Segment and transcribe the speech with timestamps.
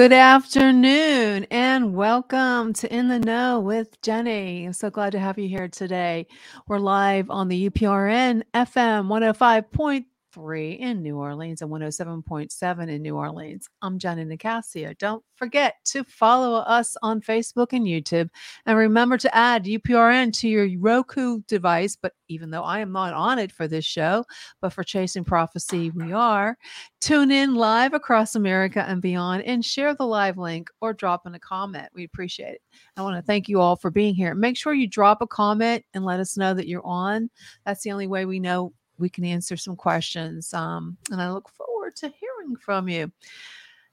[0.00, 4.64] Good afternoon and welcome to In the Know with Jenny.
[4.64, 6.26] I'm so glad to have you here today.
[6.66, 10.04] We're live on the UPRN FM 105.3
[10.36, 13.68] in New Orleans and 107.7 in New Orleans.
[13.82, 14.96] I'm Jenny Nicasio.
[14.98, 18.28] Don't forget to follow us on Facebook and YouTube.
[18.64, 21.96] And remember to add UPRN to your Roku device.
[22.00, 24.24] But even though I am not on it for this show,
[24.60, 26.56] but for Chasing Prophecy, we are.
[27.00, 31.34] Tune in live across America and beyond and share the live link or drop in
[31.34, 31.88] a comment.
[31.92, 32.62] We appreciate it.
[32.96, 34.34] I want to thank you all for being here.
[34.36, 37.30] Make sure you drop a comment and let us know that you're on.
[37.66, 40.52] That's the only way we know we can answer some questions.
[40.54, 43.10] Um, and I look forward to hearing from you.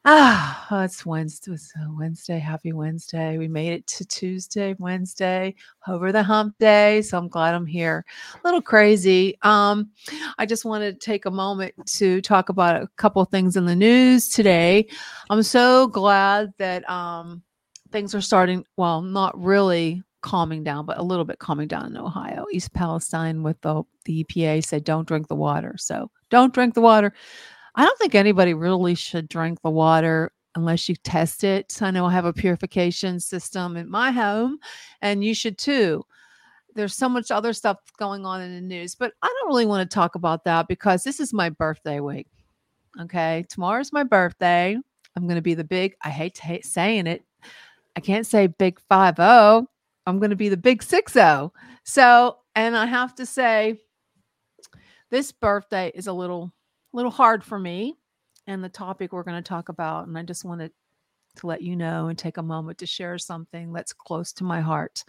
[0.09, 1.51] Ah, oh, it's Wednesday.
[1.51, 2.39] It's Wednesday.
[2.39, 3.37] Happy Wednesday.
[3.37, 5.53] We made it to Tuesday, Wednesday,
[5.85, 7.01] over the hump day.
[7.01, 8.05] So I'm glad I'm here.
[8.35, 9.37] A little crazy.
[9.41, 9.89] Um,
[10.37, 13.75] I just wanted to take a moment to talk about a couple things in the
[13.75, 14.87] news today.
[15.29, 17.41] I'm so glad that um,
[17.91, 21.97] things are starting, well, not really calming down, but a little bit calming down in
[21.97, 22.45] Ohio.
[22.51, 25.75] East Palestine with the, the EPA said don't drink the water.
[25.77, 27.13] So don't drink the water.
[27.75, 31.77] I don't think anybody really should drink the water unless you test it.
[31.81, 34.57] I know I have a purification system in my home,
[35.01, 36.03] and you should too.
[36.73, 39.89] There's so much other stuff going on in the news, but I don't really want
[39.89, 42.27] to talk about that because this is my birthday week.
[42.99, 43.45] Okay.
[43.49, 44.75] Tomorrow's my birthday.
[45.15, 47.23] I'm going to be the big, I hate, hate saying it.
[47.95, 49.67] I can't say big 5 0
[50.07, 51.53] I'm going to be the big 6 0.
[51.83, 53.77] So, and I have to say,
[55.11, 56.53] this birthday is a little,
[56.93, 57.93] little hard for me
[58.47, 60.07] and the topic we're going to talk about.
[60.07, 60.71] And I just wanted
[61.35, 64.61] to let you know and take a moment to share something that's close to my
[64.61, 65.03] heart.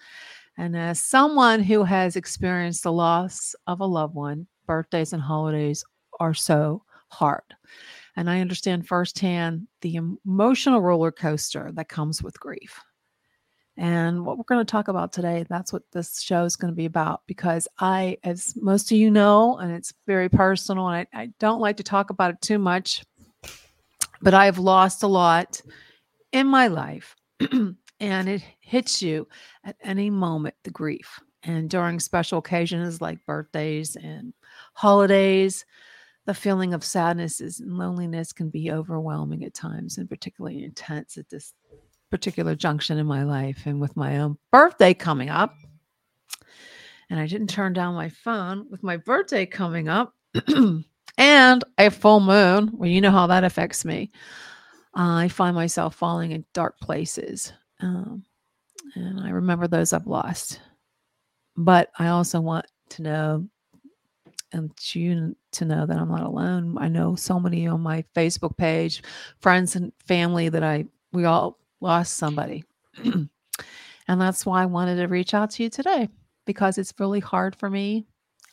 [0.58, 5.84] And as someone who has experienced the loss of a loved one, birthdays and holidays
[6.18, 7.44] are so hard.
[8.16, 9.94] And I understand firsthand the
[10.24, 12.80] emotional roller coaster that comes with grief.
[13.78, 16.76] And what we're going to talk about today, that's what this show is going to
[16.76, 17.22] be about.
[17.28, 21.60] Because I, as most of you know, and it's very personal, and I, I don't
[21.60, 23.04] like to talk about it too much,
[24.20, 25.62] but I've lost a lot
[26.32, 27.14] in my life.
[28.00, 29.28] and it hits you
[29.62, 31.20] at any moment, the grief.
[31.44, 34.34] And during special occasions like birthdays and
[34.74, 35.64] holidays,
[36.26, 41.28] the feeling of sadness and loneliness can be overwhelming at times and particularly intense at
[41.30, 41.54] this
[42.10, 45.54] particular junction in my life and with my own birthday coming up.
[47.10, 50.14] And I didn't turn down my phone with my birthday coming up
[51.18, 52.70] and a full moon.
[52.72, 54.10] Well, you know how that affects me.
[54.96, 57.52] Uh, I find myself falling in dark places.
[57.80, 58.24] Um,
[58.94, 60.60] and I remember those I've lost.
[61.56, 63.48] But I also want to know
[64.52, 66.76] and you to know that I'm not alone.
[66.78, 69.02] I know so many on my Facebook page,
[69.40, 72.64] friends and family that I we all lost somebody.
[73.04, 73.28] and
[74.08, 76.08] that's why I wanted to reach out to you today
[76.46, 78.06] because it's really hard for me.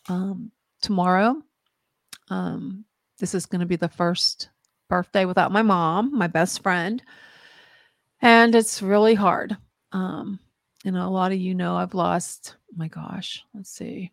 [0.09, 1.41] Um, tomorrow,
[2.29, 2.85] um,
[3.19, 4.49] this is going to be the first
[4.89, 7.01] birthday without my mom, my best friend.
[8.21, 9.57] And it's really hard.
[9.91, 10.39] Um,
[10.83, 14.11] you know, a lot of you know I've lost, my gosh, let's see.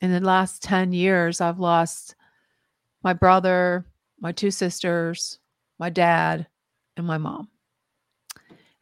[0.00, 2.14] In the last 10 years, I've lost
[3.02, 3.84] my brother,
[4.20, 5.38] my two sisters,
[5.78, 6.46] my dad,
[6.96, 7.48] and my mom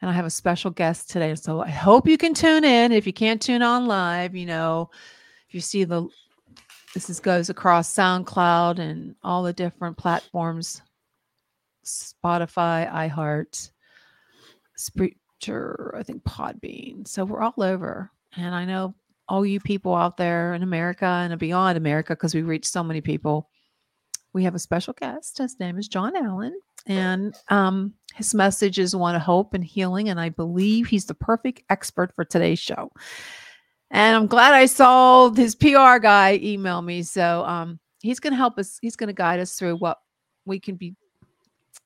[0.06, 1.34] and I have a special guest today.
[1.34, 2.92] So I hope you can tune in.
[2.92, 4.88] If you can't tune on live, you know,
[5.48, 6.06] if you see the
[6.94, 10.80] this is goes across SoundCloud and all the different platforms,
[11.84, 13.72] Spotify, iHeart,
[14.78, 17.08] Spreaker, I think Podbean.
[17.08, 18.94] So we're all over, and I know
[19.28, 23.00] all you people out there in America and beyond America because we reach so many
[23.00, 23.50] people.
[24.32, 25.38] We have a special guest.
[25.38, 26.56] His name is John Allen,
[26.86, 30.08] and um, his message is one of hope and healing.
[30.08, 32.90] And I believe he's the perfect expert for today's show.
[33.90, 37.02] And I'm glad I saw his PR guy email me.
[37.02, 38.78] So um, he's going to help us.
[38.80, 39.98] He's going to guide us through what
[40.44, 40.94] we can be,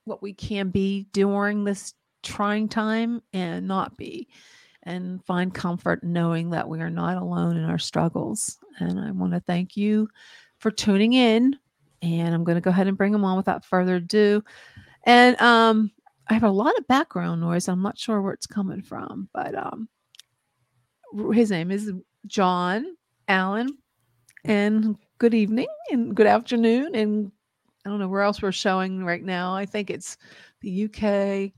[0.05, 4.29] what we can be during this trying time and not be,
[4.85, 8.59] and find comfort knowing that we are not alone in our struggles.
[8.79, 10.09] And I want to thank you
[10.59, 11.57] for tuning in.
[12.03, 14.43] And I'm going to go ahead and bring him on without further ado.
[15.05, 15.91] And um,
[16.29, 17.69] I have a lot of background noise.
[17.69, 19.89] I'm not sure where it's coming from, but um,
[21.33, 21.91] his name is
[22.27, 22.97] John
[23.29, 23.79] Allen.
[24.45, 26.95] And good evening and good afternoon.
[26.95, 27.33] And
[27.85, 29.55] I don't know where else we're showing right now.
[29.55, 30.17] I think it's
[30.61, 31.53] the UK.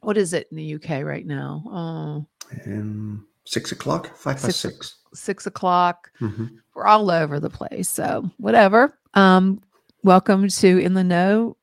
[0.00, 1.62] What is it in the UK right now?
[1.66, 2.26] Oh,
[2.66, 4.96] um, six o'clock, five six, six.
[5.12, 6.10] Six o'clock.
[6.20, 6.46] Mm-hmm.
[6.74, 7.88] We're all over the place.
[7.88, 8.98] So whatever.
[9.14, 9.60] Um,
[10.02, 11.57] welcome to In the Know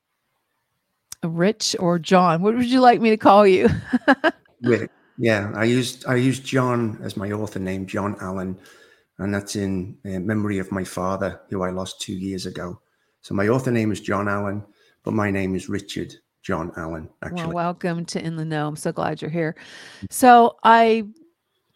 [1.28, 2.42] Rich or John?
[2.42, 3.68] What would you like me to call you?
[5.18, 8.58] yeah, I used I used John as my author name, John Allen,
[9.18, 12.80] and that's in uh, memory of my father, who I lost two years ago.
[13.22, 14.64] So my author name is John Allen,
[15.02, 17.08] but my name is Richard John Allen.
[17.22, 18.68] Actually, well, welcome to In the Know.
[18.68, 19.56] I'm so glad you're here.
[20.10, 21.06] So I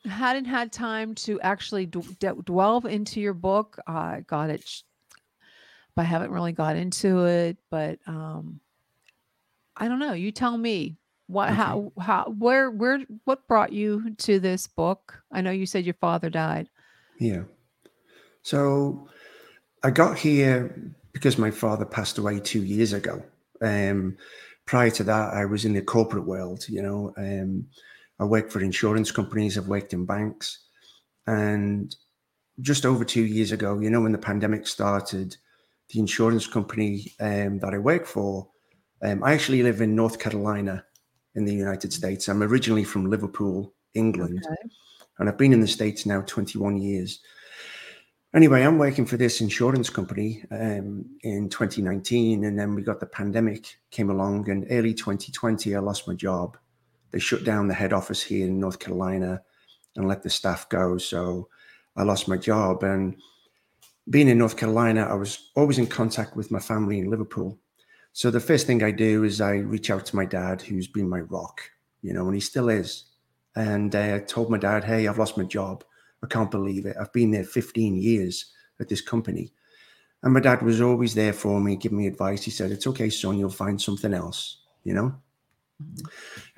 [0.04, 3.78] hadn't had time to actually d- d- delve into your book.
[3.86, 4.64] I got it,
[5.96, 7.56] but I haven't really got into it.
[7.70, 8.60] But um,
[9.80, 10.12] I don't know.
[10.12, 11.56] You tell me what, okay.
[11.56, 15.22] how, how, where, where, what brought you to this book?
[15.32, 16.68] I know you said your father died.
[17.18, 17.42] Yeah.
[18.42, 19.08] So
[19.82, 23.22] I got here because my father passed away two years ago.
[23.62, 24.16] Um,
[24.66, 26.68] prior to that, I was in the corporate world.
[26.68, 27.66] You know, um,
[28.18, 29.56] I worked for insurance companies.
[29.56, 30.66] I've worked in banks,
[31.26, 31.94] and
[32.60, 35.36] just over two years ago, you know, when the pandemic started,
[35.88, 38.48] the insurance company um, that I work for,
[39.02, 40.84] um, I actually live in North Carolina,
[41.34, 42.28] in the United States.
[42.28, 44.70] I'm originally from Liverpool, England, okay.
[45.18, 47.20] and I've been in the States now 21 years.
[48.32, 53.06] Anyway, I'm working for this insurance company um, in 2019, and then we got the
[53.06, 56.56] pandemic came along, and early 2020, I lost my job.
[57.10, 59.42] They shut down the head office here in North Carolina
[59.96, 60.96] and let the staff go.
[60.96, 61.48] So
[61.96, 63.16] I lost my job, and
[64.08, 67.58] being in North Carolina, I was always in contact with my family in Liverpool.
[68.12, 71.08] So the first thing I do is I reach out to my dad, who's been
[71.08, 71.62] my rock,
[72.02, 73.04] you know, and he still is.
[73.56, 75.84] And uh, I told my dad, "Hey, I've lost my job."
[76.22, 76.96] I can't believe it.
[77.00, 79.52] I've been there 15 years at this company.
[80.22, 82.42] And my dad was always there for me, giving me advice.
[82.42, 85.14] He said, It's okay, son, you'll find something else, you know?
[85.82, 86.06] Mm-hmm.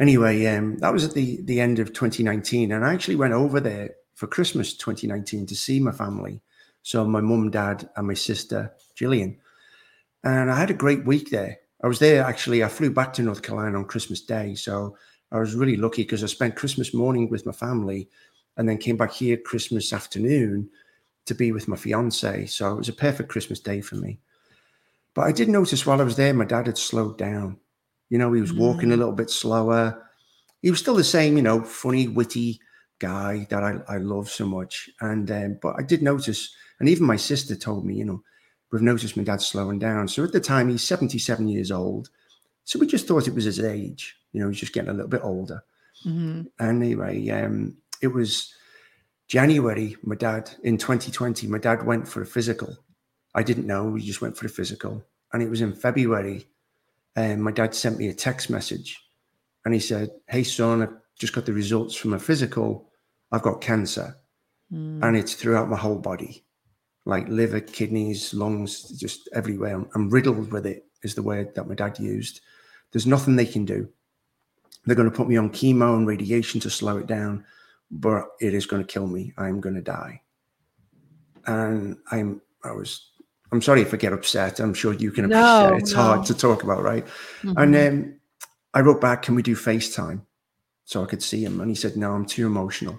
[0.01, 2.73] Anyway, um, that was at the, the end of 2019.
[2.73, 6.41] And I actually went over there for Christmas 2019 to see my family.
[6.83, 9.39] So my mum, dad, and my sister, Gillian.
[10.25, 11.59] And I had a great week there.
[11.83, 14.55] I was there actually, I flew back to North Carolina on Christmas Day.
[14.55, 14.97] So
[15.33, 18.09] I was really lucky because I spent Christmas morning with my family
[18.57, 20.69] and then came back here Christmas afternoon
[21.27, 22.47] to be with my fiance.
[22.47, 24.21] So it was a perfect Christmas day for me.
[25.15, 27.59] But I did notice while I was there, my dad had slowed down.
[28.11, 28.95] You know, he was walking mm.
[28.95, 30.07] a little bit slower.
[30.61, 32.61] He was still the same, you know, funny, witty
[32.99, 34.89] guy that I, I love so much.
[35.01, 38.23] And um, but I did notice, and even my sister told me, you know,
[38.73, 40.09] we've noticed my dad slowing down.
[40.09, 42.09] So at the time, he's 77 years old.
[42.65, 44.17] So we just thought it was his age.
[44.33, 45.63] You know, he's just getting a little bit older.
[46.07, 46.43] Mm-hmm.
[46.59, 48.53] Anyway, um, it was
[49.29, 52.77] January, my dad in 2020, my dad went for a physical.
[53.35, 55.05] I didn't know, we just went for a physical.
[55.33, 56.49] And it was in February.
[57.15, 58.99] And my dad sent me a text message
[59.65, 62.91] and he said, Hey, son, I've just got the results from a physical.
[63.31, 64.17] I've got cancer
[64.73, 65.03] mm.
[65.03, 66.45] and it's throughout my whole body
[67.05, 69.75] like liver, kidneys, lungs, just everywhere.
[69.75, 72.41] I'm, I'm riddled with it, is the word that my dad used.
[72.93, 73.89] There's nothing they can do.
[74.85, 77.45] They're going to put me on chemo and radiation to slow it down
[77.93, 79.35] but it is going to kill me.
[79.37, 80.23] I'm going to die.
[81.47, 83.11] And I'm, I was,
[83.53, 84.61] I'm sorry if I get upset.
[84.61, 85.99] I'm sure you can appreciate no, it's no.
[85.99, 87.05] hard to talk about, right?
[87.43, 87.59] Mm-hmm.
[87.59, 88.21] And then
[88.73, 90.23] I wrote back, can we do FaceTime?
[90.85, 91.61] So I could see him.
[91.61, 92.99] And he said, no, I'm too emotional.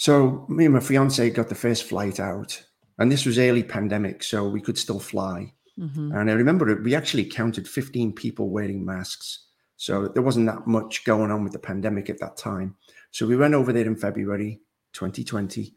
[0.00, 2.64] So me and my fiance got the first flight out.
[2.98, 5.52] And this was early pandemic, so we could still fly.
[5.78, 6.12] Mm-hmm.
[6.12, 9.48] And I remember it, we actually counted 15 people wearing masks.
[9.76, 12.76] So there wasn't that much going on with the pandemic at that time.
[13.10, 14.62] So we went over there in February
[14.94, 15.74] 2020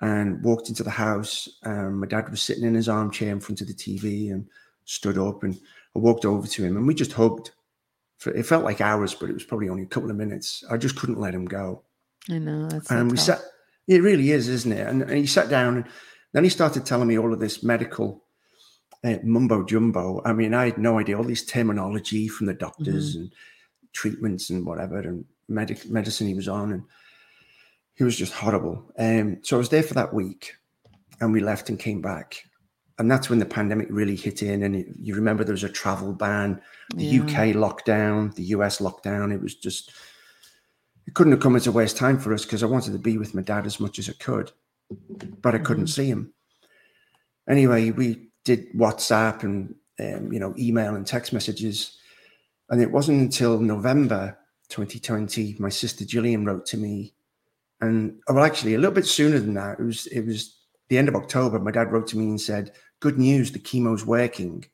[0.00, 1.48] and walked into the house.
[1.64, 4.46] And my dad was sitting in his armchair in front of the TV and
[4.84, 5.42] stood up.
[5.42, 5.58] And
[5.96, 7.50] I walked over to him and we just hugged.
[8.18, 10.62] For, it felt like hours, but it was probably only a couple of minutes.
[10.70, 11.82] I just couldn't let him go.
[12.28, 12.68] I know.
[12.68, 13.40] That's and so we sat,
[13.88, 14.86] it really is, isn't it?
[14.86, 15.86] And, and he sat down and
[16.32, 18.24] then he started telling me all of this medical
[19.02, 20.22] uh, mumbo jumbo.
[20.24, 23.22] I mean, I had no idea all this terminology from the doctors mm-hmm.
[23.22, 23.32] and
[23.92, 24.98] treatments and whatever.
[24.98, 26.82] And medic medicine he was on, and
[27.94, 28.84] he was just horrible.
[28.98, 30.54] Um, so I was there for that week,
[31.20, 32.44] and we left and came back,
[32.98, 34.62] and that's when the pandemic really hit in.
[34.62, 36.60] And it, you remember there was a travel ban,
[36.94, 37.22] the yeah.
[37.22, 39.34] UK lockdown, the US lockdown.
[39.34, 39.92] It was just
[41.10, 43.18] it couldn't have come as a waste time for us because I wanted to be
[43.18, 44.52] with my dad as much as I could,
[45.42, 46.02] but I couldn't mm-hmm.
[46.02, 46.32] see him.
[47.48, 51.98] Anyway, we did WhatsApp and um, you know email and text messages,
[52.68, 54.38] and it wasn't until November
[54.68, 57.12] 2020, my sister Gillian wrote to me,
[57.80, 59.80] and oh, well, actually, a little bit sooner than that.
[59.80, 61.58] It was it was the end of October.
[61.58, 64.64] My dad wrote to me and said, "Good news, the chemo's working.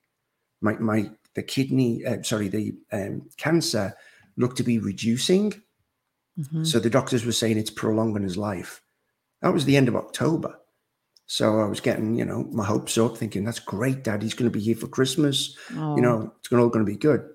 [0.60, 3.96] My my the kidney, uh, sorry, the um, cancer
[4.36, 5.62] looked to be reducing.
[6.38, 6.64] Mm-hmm.
[6.64, 8.82] So the doctors were saying it's prolonging his life.
[9.42, 10.58] That was the end of October.
[11.26, 14.22] So I was getting, you know, my hopes up, thinking that's great, Dad.
[14.22, 15.56] He's going to be here for Christmas.
[15.76, 15.96] Oh.
[15.96, 17.28] You know, it's all going to be good.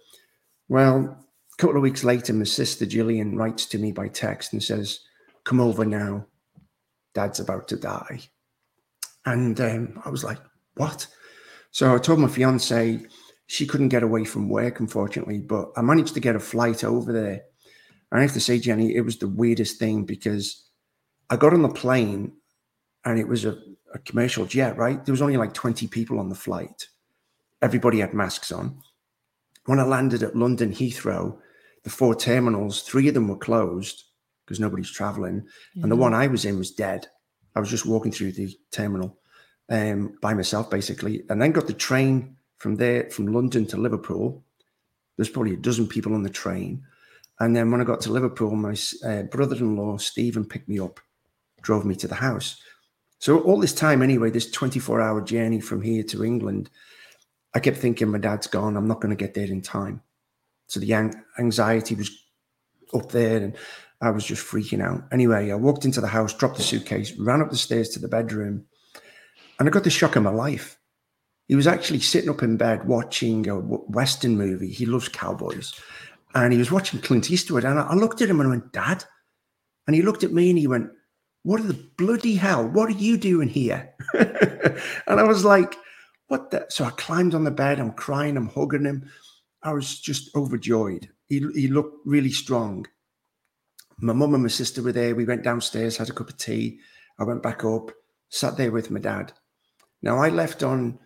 [0.69, 4.63] Well, a couple of weeks later, my sister Gillian writes to me by text and
[4.63, 4.99] says,
[5.43, 6.25] "Come over now.
[7.13, 8.21] Dad's about to die."
[9.25, 10.39] And um, I was like,
[10.75, 11.07] "What?"
[11.71, 13.01] So I told my fiance
[13.47, 17.11] she couldn't get away from work, unfortunately, but I managed to get a flight over
[17.11, 17.41] there.
[18.11, 20.69] And I have to say, Jenny, it was the weirdest thing because
[21.29, 22.33] I got on the plane
[23.05, 23.57] and it was a,
[23.93, 25.03] a commercial jet, right?
[25.03, 26.87] There was only like 20 people on the flight.
[27.61, 28.81] Everybody had masks on.
[29.65, 31.37] When I landed at London Heathrow,
[31.83, 34.03] the four terminals, three of them were closed
[34.45, 35.47] because nobody's traveling.
[35.75, 37.07] And the one I was in was dead.
[37.55, 39.17] I was just walking through the terminal
[39.69, 44.43] um, by myself, basically, and then got the train from there, from London to Liverpool.
[45.15, 46.83] There's probably a dozen people on the train.
[47.41, 50.79] And then when I got to Liverpool, my uh, brother in law, Stephen, picked me
[50.79, 50.99] up,
[51.63, 52.61] drove me to the house.
[53.17, 56.69] So all this time, anyway, this 24 hour journey from here to England,
[57.55, 58.77] I kept thinking, my dad's gone.
[58.77, 60.03] I'm not going to get there in time.
[60.67, 62.11] So the an- anxiety was
[62.93, 63.57] up there and
[64.01, 65.01] I was just freaking out.
[65.11, 68.07] Anyway, I walked into the house, dropped the suitcase, ran up the stairs to the
[68.07, 68.65] bedroom,
[69.59, 70.77] and I got the shock of my life.
[71.47, 74.71] He was actually sitting up in bed watching a Western movie.
[74.71, 75.73] He loves cowboys.
[76.33, 77.65] And he was watching Clint Eastwood.
[77.65, 79.03] And I, I looked at him and I went, Dad.
[79.87, 80.91] And he looked at me and he went,
[81.43, 82.67] What the bloody hell?
[82.67, 83.93] What are you doing here?
[84.13, 85.75] and I was like,
[86.27, 86.65] What the?
[86.69, 87.79] So I climbed on the bed.
[87.79, 88.37] I'm crying.
[88.37, 89.09] I'm hugging him.
[89.63, 91.09] I was just overjoyed.
[91.27, 92.85] He, he looked really strong.
[93.99, 95.15] My mum and my sister were there.
[95.15, 96.79] We went downstairs, had a cup of tea.
[97.19, 97.91] I went back up,
[98.29, 99.31] sat there with my dad.
[100.01, 100.97] Now I left on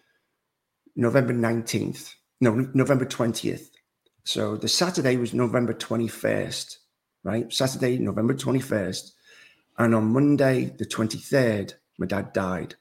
[0.96, 3.68] November 19th, no, November 20th.
[4.26, 6.78] So the Saturday was November 21st,
[7.24, 7.54] right?
[7.54, 9.12] Saturday, November 21st.
[9.78, 12.76] And on Monday, the 23rd, my dad died.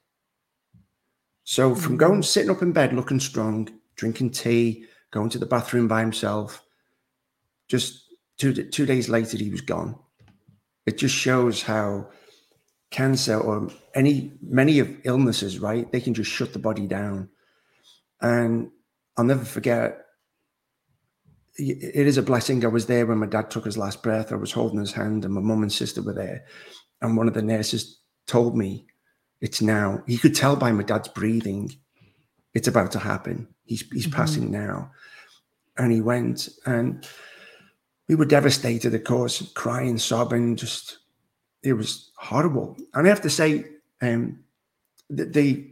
[1.44, 1.96] So from mm-hmm.
[1.98, 6.64] going, sitting up in bed looking strong, drinking tea, going to the bathroom by himself,
[7.68, 8.08] just
[8.38, 9.98] two, two days later, he was gone.
[10.86, 12.08] It just shows how
[12.90, 15.90] cancer or any, many of illnesses, right?
[15.92, 17.28] They can just shut the body down.
[18.22, 18.70] And
[19.18, 20.03] I'll never forget,
[21.56, 22.64] it is a blessing.
[22.64, 24.32] I was there when my dad took his last breath.
[24.32, 26.44] I was holding his hand, and my mum and sister were there.
[27.00, 28.86] And one of the nurses told me,
[29.40, 30.02] It's now.
[30.06, 31.70] He could tell by my dad's breathing,
[32.54, 33.48] it's about to happen.
[33.66, 34.12] He's, he's Mhm.
[34.12, 34.90] passing now.
[35.76, 37.06] And he went, and
[38.08, 40.98] we were devastated, of course, crying, sobbing, just,
[41.62, 42.76] it was horrible.
[42.94, 43.66] And I have to say,
[44.00, 44.38] um,
[45.10, 45.70] the, the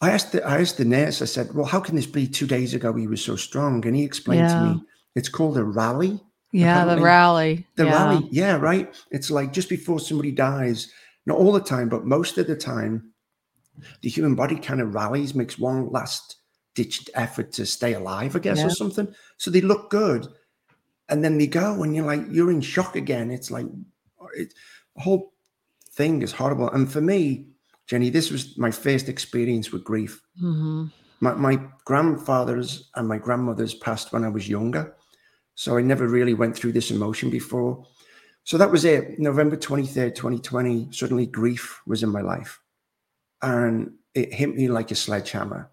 [0.00, 1.22] I asked the I asked the nurse.
[1.22, 2.26] I said, "Well, how can this be?
[2.26, 4.82] Two days ago, he was so strong." And he explained to me,
[5.14, 6.20] "It's called a rally.
[6.52, 7.66] Yeah, the rally.
[7.76, 7.92] The yeah.
[7.92, 8.94] rally, yeah, right.
[9.10, 10.92] It's like just before somebody dies.
[11.26, 13.12] Not all the time, but most of the time,
[14.02, 16.36] the human body kind of rallies, makes one last
[16.74, 18.66] ditched effort to stay alive, I guess, Yeah.
[18.66, 19.12] or something.
[19.36, 20.28] So they look good,
[21.08, 23.30] and then they go, and you're like, you're in shock again.
[23.30, 23.66] It's like,
[24.36, 24.54] it,
[24.96, 25.32] the whole
[25.92, 26.70] thing is horrible.
[26.70, 27.48] And for me,
[27.86, 30.20] Jenny, this was my first experience with grief.
[30.42, 30.92] Mhm.
[31.20, 34.94] My, my grandfathers and my grandmothers passed when I was younger.
[35.54, 37.86] So I never really went through this emotion before.
[38.42, 39.18] So that was it.
[39.18, 42.60] November 23rd, 2020, suddenly grief was in my life.
[43.40, 45.70] And it hit me like a sledgehammer.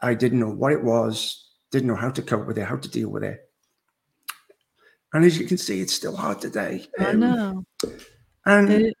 [0.00, 2.88] I didn't know what it was, didn't know how to cope with it, how to
[2.88, 3.40] deal with it.
[5.12, 6.86] And as you can see, it's still hard today.
[6.98, 7.64] I Um, know.
[8.46, 8.94] And It-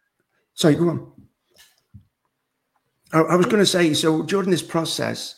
[0.54, 1.12] Sorry, go on.
[3.12, 5.36] I, I was going to say, so during this process,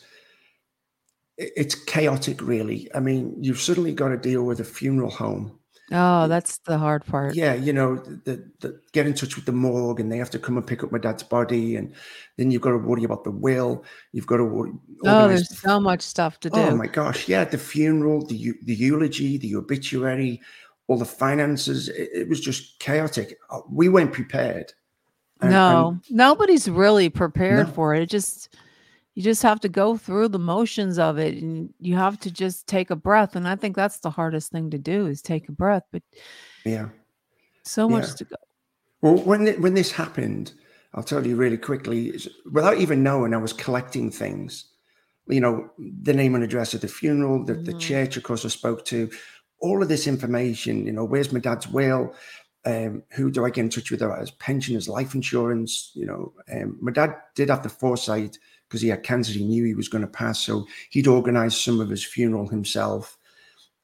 [1.55, 2.89] it's chaotic, really.
[2.95, 5.57] I mean, you've suddenly got to deal with a funeral home.
[5.93, 7.35] oh, that's the hard part.
[7.35, 10.39] Yeah, you know, the, the get in touch with the morgue, and they have to
[10.39, 11.93] come and pick up my dad's body, and
[12.37, 13.83] then you've got to worry about the will.
[14.13, 14.71] You've got to worry.
[15.05, 16.59] Oh, there's so much stuff to do.
[16.59, 20.39] Oh my gosh, yeah, the funeral, the the eulogy, the obituary,
[20.87, 21.89] all the finances.
[21.89, 23.37] It, it was just chaotic.
[23.49, 24.73] Uh, We weren't prepared.
[25.41, 27.73] And- and- no, nobody's really prepared No.
[27.73, 28.03] for it.
[28.03, 28.55] It just
[29.13, 32.67] you just have to go through the motions of it and you have to just
[32.67, 33.35] take a breath.
[33.35, 35.83] And I think that's the hardest thing to do is take a breath.
[35.91, 36.03] But
[36.65, 36.89] yeah.
[37.63, 38.13] so much Yeah.
[38.15, 38.35] to go.
[39.01, 40.53] Well, when it, when this happened,
[40.93, 42.17] I'll tell you really quickly.
[42.51, 44.65] Without even knowing, I was collecting things.
[45.27, 47.79] You know, the name and address of the funeral, the, the Mhm.
[47.79, 49.09] church, of course, I spoke to.
[49.59, 50.85] All of this information.
[50.85, 52.13] You know, where's my dad's will?
[52.65, 55.91] Um, who do I get in touch with as pension, as life insurance?
[55.95, 58.37] You know, um, my dad did have the foresight
[58.71, 59.33] because he had cancer.
[59.33, 63.17] He knew he was going to pass, so he'd organised some of his funeral himself.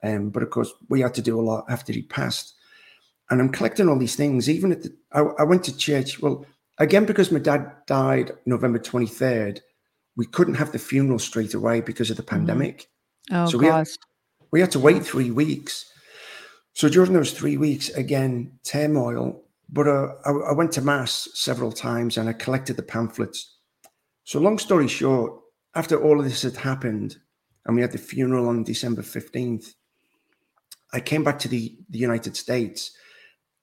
[0.01, 2.53] Um, but of course, we had to do a lot after he passed
[3.29, 4.50] and I'm collecting all these things.
[4.50, 6.22] Even at the, I, I went to church.
[6.22, 6.46] Well,
[6.77, 9.60] again, because my dad died November 23rd,
[10.15, 12.88] we couldn't have the funeral straight away because of the pandemic.
[13.32, 13.88] Oh So we had-
[14.51, 15.91] We had to wait three weeks.
[16.74, 19.44] So during those three weeks, again, turmoil.
[19.67, 23.57] But uh, I, I went to mass several times and I collected the pamphlets.
[24.27, 25.39] So long story short,
[25.74, 27.15] after all of this had happened,
[27.65, 29.74] and we had the funeral on December fifteenth,
[30.91, 32.91] I came back to the, the United States,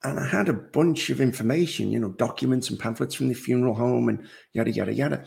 [0.03, 3.75] and I had a bunch of information, you know, documents and pamphlets from the funeral
[3.75, 5.25] home, and yada yada yada.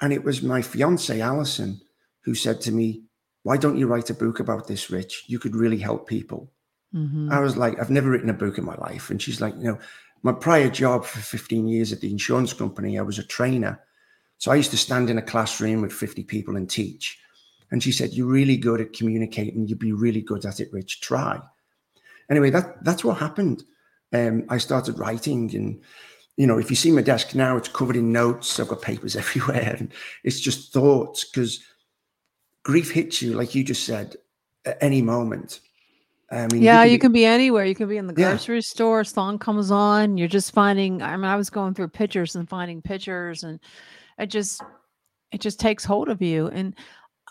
[0.00, 1.80] And it was my fiance Alison
[2.20, 3.02] who said to me,
[3.42, 5.24] why don't you write a book about this, Rich?
[5.26, 6.52] You could really help people.
[6.94, 7.28] Mhm.
[7.32, 9.10] I was like, I've never written a book in my life.
[9.10, 9.78] And she's like, you know,
[10.22, 13.80] my prior job for 15 years at the insurance company, I was a trainer.
[14.38, 17.18] So I used to stand in a classroom with 50 people and teach.
[17.70, 19.66] And she said, You're really good at communicating.
[19.66, 21.00] You'd be really good at it, Rich.
[21.00, 21.40] Try.
[22.30, 23.64] Anyway, that that's what happened.
[24.12, 25.80] Um, I started writing and
[26.36, 28.58] you know, if you see my desk now, it's covered in notes.
[28.58, 29.92] I've got papers everywhere, and
[30.24, 31.60] it's just thoughts because
[32.64, 34.16] grief hits you, like you just said,
[34.64, 35.60] at any moment.
[36.30, 37.64] I mean, Yeah, could you can be anywhere.
[37.64, 38.30] You can be in the Yeah.
[38.30, 42.34] grocery store, song comes on, you're just finding I mean, I was going through pictures
[42.34, 43.60] and finding pictures and
[44.18, 44.62] it just
[45.32, 46.74] it just takes hold of you and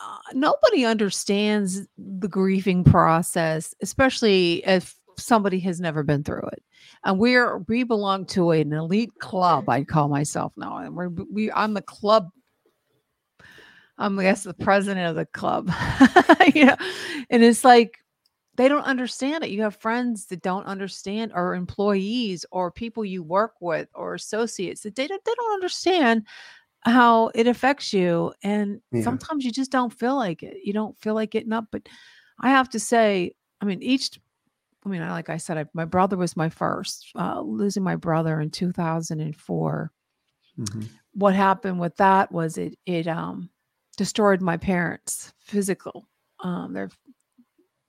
[0.02, 6.62] uh, nobody understands the grieving process, especially if somebody has never been through it.
[7.04, 10.78] And we're we belong to an elite club, I call myself now.
[10.78, 12.30] And we're we I'm the club
[13.98, 15.70] I'm I guess the president of the club.
[16.54, 16.76] you know,
[17.30, 17.98] and it's like
[18.56, 19.50] they don't understand it.
[19.50, 24.82] You have friends that don't understand, or employees, or people you work with, or associates
[24.82, 26.26] that they don't, they don't understand
[26.84, 28.32] how it affects you.
[28.42, 29.02] And Yeah.
[29.04, 30.58] sometimes you just don't feel like it.
[30.64, 31.66] You don't feel like getting up.
[31.70, 31.88] But
[32.40, 34.18] I have to say, I mean, each,
[34.84, 37.10] I mean, I- like I said, I, my brother was my first.
[37.14, 39.90] Uh, losing my brother in 2004
[40.58, 40.88] Mhm.
[41.14, 43.50] what happened with that was it it um
[43.96, 46.08] destroyed my parents physical
[46.40, 46.90] um they're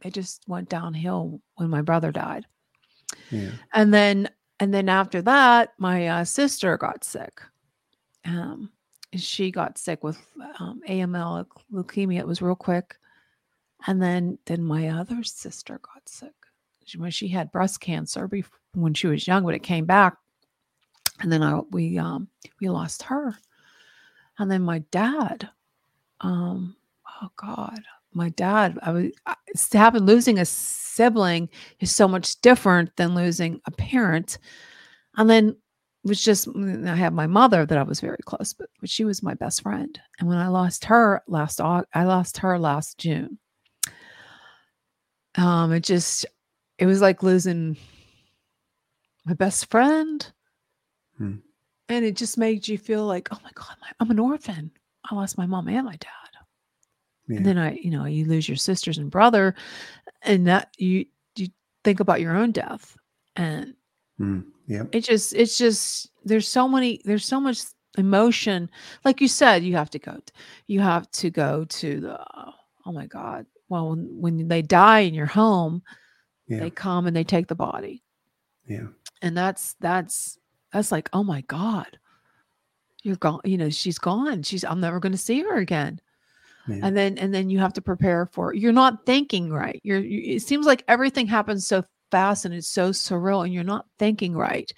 [0.02, 2.46] they just went downhill when my brother died
[3.32, 3.52] Yeah.
[3.74, 4.30] and then
[4.60, 7.42] and then after that my uh, sister got sick
[8.26, 8.72] um
[9.22, 10.20] she got sick with
[10.60, 12.98] um, aml leukemia it was real quick.
[13.88, 16.34] And then then my other sister got sick.
[16.86, 20.18] She, when she had breast cancer bef- when she was young but it came back
[21.22, 22.28] and then I, we um
[22.60, 23.36] we lost her.
[24.38, 25.50] And then my dad
[26.22, 26.76] um
[27.22, 27.80] oh god
[28.14, 29.36] my dad i was I-
[29.74, 31.50] having losing a sibling
[31.82, 34.38] is so much different than losing a parent.
[35.18, 35.56] And then
[36.06, 36.48] was just
[36.86, 39.62] i had my mother that i was very close with but she was my best
[39.62, 40.00] friend.
[40.20, 43.38] And when i lost her last i lost her last june.
[45.36, 46.26] Um it just
[46.78, 47.78] it was like losing
[49.26, 50.32] my best friend.
[51.18, 51.36] Hmm.
[51.88, 54.72] and it just made you feel like oh my god my, i'm an orphan.
[55.10, 56.10] I lost my mom and my dad.
[57.28, 57.38] Yeah.
[57.38, 59.56] and then I, you know, you lose your sisters and brother,
[60.22, 61.48] and that you you
[61.84, 62.96] think about your own death,
[63.36, 63.74] and
[64.20, 64.46] Mm.
[64.68, 64.84] Yeah.
[64.92, 67.62] it just it's just there's so many there's so much
[67.98, 68.70] emotion.
[69.04, 70.20] Like you said, you have to go.
[70.68, 72.20] You have to go to the.
[72.86, 73.46] Oh my God!
[73.70, 75.82] Well, when, when they die in your home,
[76.48, 76.60] Yeah.
[76.60, 78.04] they come and they take the body,
[78.68, 78.88] Yeah.
[79.22, 80.38] and that's that's
[80.72, 81.98] that's like oh my God,
[83.04, 83.42] you're gone.
[83.44, 84.44] You know, she's gone.
[84.44, 86.00] She's I'm never going to see her again
[86.68, 86.80] Yeah.
[86.84, 88.60] and then and then you have to prepare for it.
[88.60, 91.84] you're not thinking right you're you, it seems like everything happens so
[92.16, 94.72] fast and it's so surreal and you're not thinking right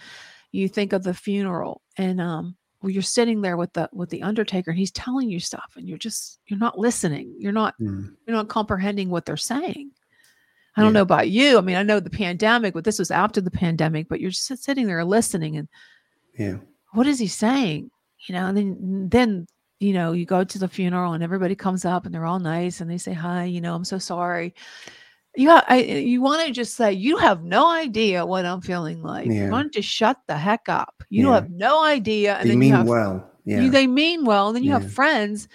[0.51, 4.23] you think of the funeral and um well you're sitting there with the with the
[4.23, 8.13] undertaker and he's telling you stuff and you're just you're not listening you're not Mm.
[8.25, 9.91] you're not comprehending what they're saying
[10.75, 13.41] i don't know about you i mean i know the pandemic but this was after
[13.41, 15.67] the pandemic but you're just sitting there listening and
[16.37, 16.57] Yeah.
[16.93, 17.91] what is he saying?
[18.27, 19.31] You know, and then then
[19.79, 22.81] you know you go to the funeral and everybody comes up and they're all nice
[22.81, 23.43] and they say hi.
[23.45, 24.49] You know, I'm so sorry.
[25.37, 29.03] You ha- I, you want to just say you have no idea what I'm feeling
[29.03, 29.27] like.
[29.27, 29.45] Yeah.
[29.45, 31.03] You want to shut the heck up.
[31.09, 31.35] You Yeah.
[31.35, 33.31] have no idea, and They then mean you have well.
[33.45, 33.61] Yeah.
[33.61, 34.47] you, they mean well.
[34.47, 34.79] And then you Yeah.
[34.79, 35.47] have friends.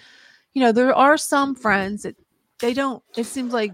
[0.53, 2.15] You know, there are some friends that
[2.59, 3.03] they don't.
[3.17, 3.73] It seems like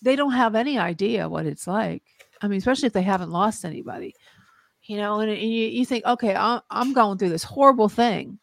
[0.00, 2.02] they don't have any idea what it's like.
[2.40, 4.14] I mean, especially if they haven't lost anybody.
[4.84, 8.38] You know, and, and you, you think, okay, I'm, I'm going through this horrible thing,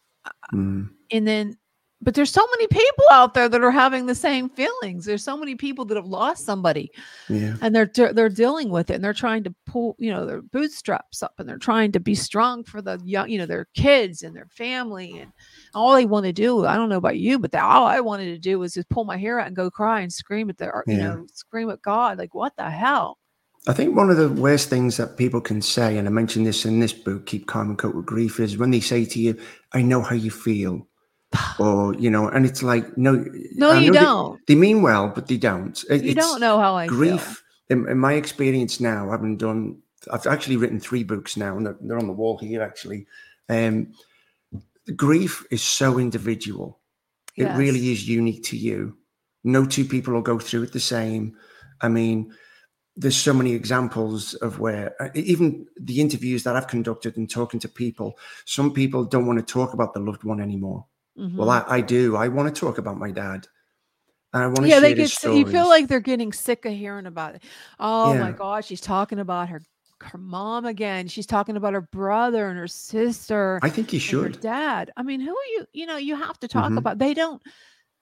[0.53, 0.89] Mm.
[1.11, 1.57] and then,
[2.01, 5.03] but there's so many people out there that are having the same feelings.
[5.05, 6.91] There's so many people that have lost somebody,
[7.27, 7.55] Yeah.
[7.61, 11.21] and they're they're dealing with it and they're trying to pull you know their bootstraps
[11.21, 14.35] up and they're trying to be strong for the young you know their kids and
[14.35, 15.31] their family and
[15.75, 18.25] all they want to do i don't know about you but the, all i wanted
[18.25, 20.83] to do was just pull my hair out and go cry and scream at their
[20.87, 23.17] you know scream at god like what the hell
[23.67, 26.65] I think one of the worst things that people can say, and I mentioned this
[26.65, 29.37] in this book, Keep Calm and Cope with Grief, is when they say to you,
[29.73, 30.87] I know how you feel.
[31.59, 34.39] Or, you know, and it's like, no, no, you don't.
[34.47, 35.83] They, they, mean well, but they don't.
[35.89, 37.43] It, you don't know how I grief.
[37.69, 39.77] In, in, my experience now, having done,
[40.11, 43.05] I've actually written three books now, and they're, they're on the wall here actually.
[43.47, 43.93] Um,
[44.95, 46.79] grief is so individual.
[47.35, 47.55] Yes.
[47.55, 48.97] It really is unique to you.
[49.43, 51.37] No two people will go through it the same.
[51.81, 52.33] I mean,
[52.97, 57.59] there's so many examples of where uh, even the interviews that I've conducted and talking
[57.61, 60.85] to people, some people don't want to talk about the loved one anymore.
[61.19, 61.37] Mm-hmm.
[61.37, 62.15] Well, I, I, do.
[62.15, 63.47] I want to talk about my dad.
[64.33, 65.23] And I want to yeah, they get.
[65.23, 67.43] You feel like they're getting sick of hearing about it.
[67.79, 68.19] Oh yeah.
[68.19, 69.61] my gosh, she's talking about her
[70.01, 71.07] her mom again.
[71.07, 73.59] She's talking about her brother and her sister.
[73.63, 74.39] I think you should.
[74.39, 74.91] dad.
[74.95, 75.65] I mean, who are you?
[75.73, 76.77] You know, you have to talk mm-hmm.
[76.77, 76.99] about.
[76.99, 77.41] They don't.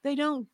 [0.04, 0.48] They don't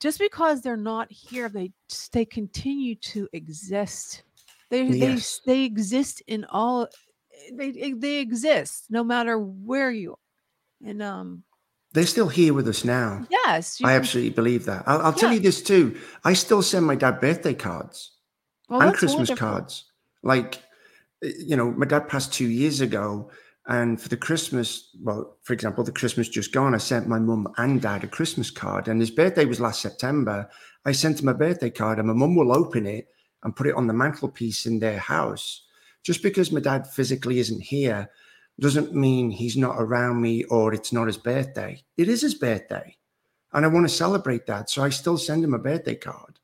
[0.00, 1.72] just because they're not here, they
[2.12, 4.22] they continue to exist.
[4.70, 5.40] They yes.
[5.44, 6.88] they they exist in all.
[7.52, 11.42] They they exist no matter where you are, and um.
[11.92, 13.26] They're still here with us now.
[13.30, 14.84] Yes, I absolutely believe that.
[14.86, 15.18] I'll, I'll yeah.
[15.18, 15.98] tell you this too.
[16.24, 18.12] I still send my dad birthday cards
[18.68, 19.48] well, and Christmas wonderful.
[19.48, 19.84] cards.
[20.22, 20.62] Like,
[21.24, 23.30] eh, you know, my dad passed two years ago,
[23.66, 27.48] and for the Christmas, well, for example, the Christmas just gone, I sent my mum
[27.56, 28.88] and dad a Christmas card.
[28.88, 30.48] And his birthday was last September.
[30.84, 33.08] I sent him a birthday card, and my mum will open it
[33.42, 35.64] and put it on the mantelpiece in their house.
[36.02, 38.10] Just because my dad physically isn't here
[38.60, 41.82] doesn't mean he's not around me or it's not his birthday.
[41.96, 42.96] It is his birthday.
[43.52, 44.68] And I want to celebrate that.
[44.68, 46.38] So I still send him a birthday card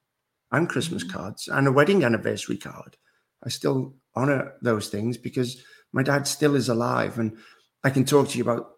[0.52, 1.16] and Christmas mm-hmm.
[1.16, 2.96] cards and a wedding anniversary card.
[3.44, 7.18] I still honor those things because my dad still is alive.
[7.18, 7.36] And
[7.82, 8.70] I can talk to you about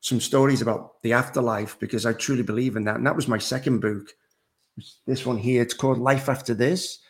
[0.00, 2.96] some stories about the afterlife because I truly believe in that.
[2.96, 4.10] And that was my second book.
[5.06, 7.00] This one here, it's called Life After This.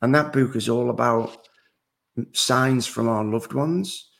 [0.00, 1.48] And that book is all about
[2.32, 4.11] signs from our loved ones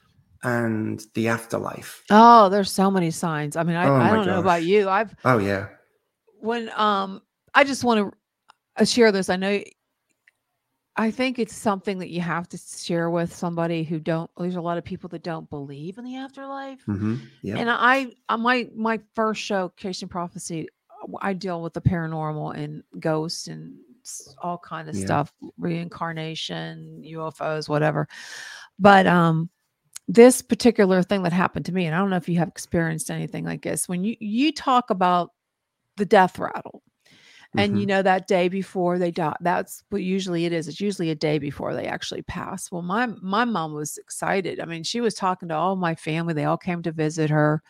[0.42, 2.02] and the afterlife.
[2.10, 3.56] Oh, there's so many signs.
[3.56, 4.26] I mean, I, oh I don't gosh.
[4.26, 4.88] know about you.
[4.88, 5.68] I've oh yeah.
[6.40, 7.22] When um
[7.54, 8.14] I just want
[8.78, 9.28] to share this.
[9.28, 9.62] I know
[10.96, 14.30] I think it's something that you have to share with somebody who don't.
[14.36, 17.16] There's a lot of people that don't believe in the afterlife, mm-hmm.
[17.42, 17.56] yeah.
[17.56, 20.68] and I, uh, my my first show, Creation Prophecy,
[21.02, 23.74] uh, I deal with the paranormal and ghosts and
[24.42, 25.04] all kind of yeah.
[25.06, 28.06] stuff, reincarnation, UFOs, whatever.
[28.78, 29.48] But um,
[30.08, 33.10] this particular thing that happened to me, and I don't know if you have experienced
[33.10, 35.30] anything like this, when you you talk about
[35.96, 36.82] the death rattle
[37.56, 37.80] and mm-hmm.
[37.80, 41.14] you know that day before they die that's what usually it is it's usually a
[41.14, 45.14] day before they actually pass well my my mom was excited i mean she was
[45.14, 47.62] talking to all my family they all came to visit her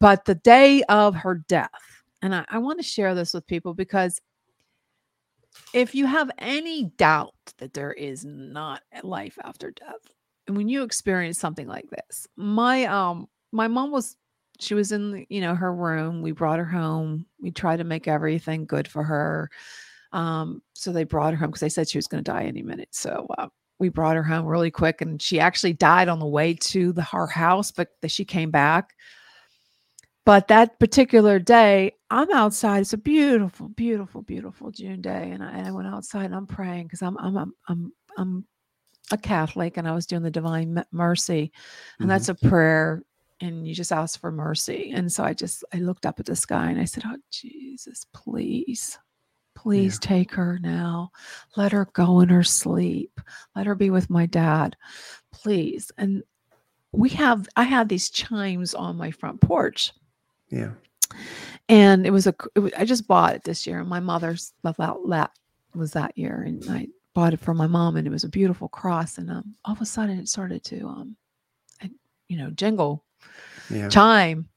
[0.00, 1.68] but the day of her death
[2.22, 4.20] and i, I want to share this with people because
[5.72, 10.13] if you have any doubt that there is not life after death
[10.48, 14.16] when you experience something like this my um my mom was
[14.60, 18.06] she was in you know her room we brought her home we tried to make
[18.06, 19.50] everything good for her
[20.12, 22.62] um, so they brought her home because they said she was going to die any
[22.62, 23.48] minute so uh,
[23.80, 27.02] we brought her home really quick and she actually died on the way to the
[27.02, 28.94] her house but she came back.
[30.26, 35.50] But that particular day i'm outside it's a beautiful beautiful beautiful june day and i,
[35.50, 38.44] and I went outside and i'm praying because I'm, I'm i'm i'm i'm
[39.10, 42.08] a catholic and i was doing the divine mercy and mm-hmm.
[42.08, 43.02] that's a prayer
[43.40, 44.92] and you just ask for mercy.
[44.94, 48.06] And so I just I looked up at the sky and I said, "Oh Jesus,
[48.12, 48.98] please.
[49.54, 50.08] Please yeah.
[50.08, 51.10] take her now.
[51.56, 53.20] Let her go in her sleep.
[53.54, 54.76] Let her be with my dad.
[55.32, 56.22] Please." And
[56.92, 59.92] we have I had these chimes on my front porch.
[60.48, 60.72] Yeah.
[61.68, 64.52] And it was a it was, I just bought it this year and my mother's
[64.64, 65.30] about that
[65.74, 68.68] was that year and I bought it for my mom and it was a beautiful
[68.68, 71.16] cross and um all of a sudden it started to um
[71.82, 71.90] I,
[72.28, 73.04] you know jingle
[73.70, 73.88] yeah.
[73.88, 74.48] chime.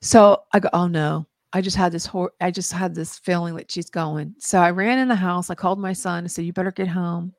[0.00, 1.26] So I go, oh no.
[1.52, 4.34] I just had this hor- I just had this feeling that she's going.
[4.38, 5.50] So I ran in the house.
[5.50, 6.24] I called my son.
[6.24, 7.32] I said, "You better get home.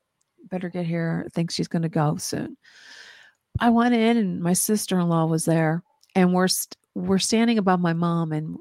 [0.50, 1.24] Better get here.
[1.26, 2.56] I think she's going to go soon."
[3.60, 5.82] I went in, and my sister-in-law was there,
[6.14, 8.56] and we're st- we're standing above my mom, and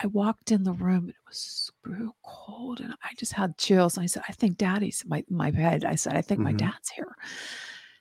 [0.00, 1.12] I walked in the room.
[1.28, 3.96] Was real cold, and I just had chills.
[3.96, 6.44] And I said, "I think Daddy's my my bed." I said, "I think mm-hmm.
[6.44, 7.14] my dad's here."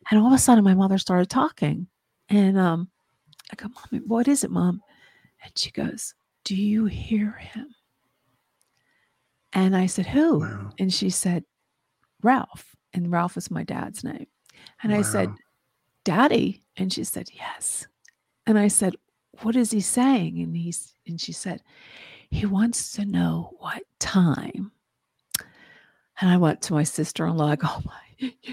[0.10, 1.88] And all of a sudden, my mother started talking,
[2.30, 2.90] and um,
[3.52, 4.82] I go, Mommy, what is it, Mom?
[5.44, 6.13] And she goes,
[6.44, 7.74] Do you hear him?
[9.54, 10.40] And I said, Who?
[10.40, 10.72] Wow.
[10.80, 11.44] And she said,
[12.22, 12.76] Ralph.
[12.94, 14.28] And Ralph is my dad's name.
[14.84, 15.00] And wow.
[15.00, 15.30] I said,
[16.04, 16.63] Daddy.
[16.76, 17.88] And she said, Yes.
[18.46, 18.96] And I said,
[19.42, 20.40] What is he saying?
[20.40, 21.62] And he's and she said,
[22.30, 24.72] He wants to know what time.
[26.20, 27.48] And I went to my sister-in-law.
[27.48, 27.94] I go, Oh my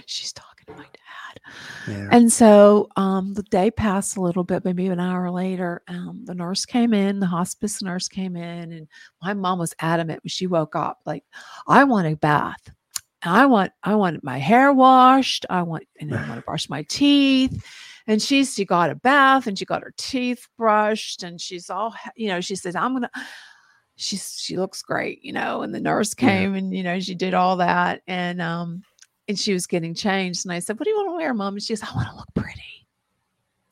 [0.07, 1.41] she's talking to my dad.
[1.89, 2.09] Yeah.
[2.11, 5.83] And so um, the day passed a little bit, maybe an hour later.
[5.89, 8.89] Um, the nurse came in, the hospice nurse came in, and
[9.23, 11.25] my mom was adamant when she woke up, like,
[11.67, 12.71] I want a bath.
[13.23, 15.47] I want, I want my hair washed.
[15.49, 17.65] I want, and I want to brush my teeth.
[18.07, 21.95] And she's, she got a bath and she got her teeth brushed, and she's all,
[22.17, 23.11] you know, she says, I'm gonna,
[23.97, 25.63] she's, she looks great, you know.
[25.63, 26.29] And the nurse Yeah.
[26.29, 28.03] came and, you know, she did all that.
[28.07, 28.83] And, um,
[29.29, 30.45] and she was getting changed.
[30.45, 31.55] And I said, What do you want to wear, mom?
[31.55, 32.61] And she goes, I want to look pretty.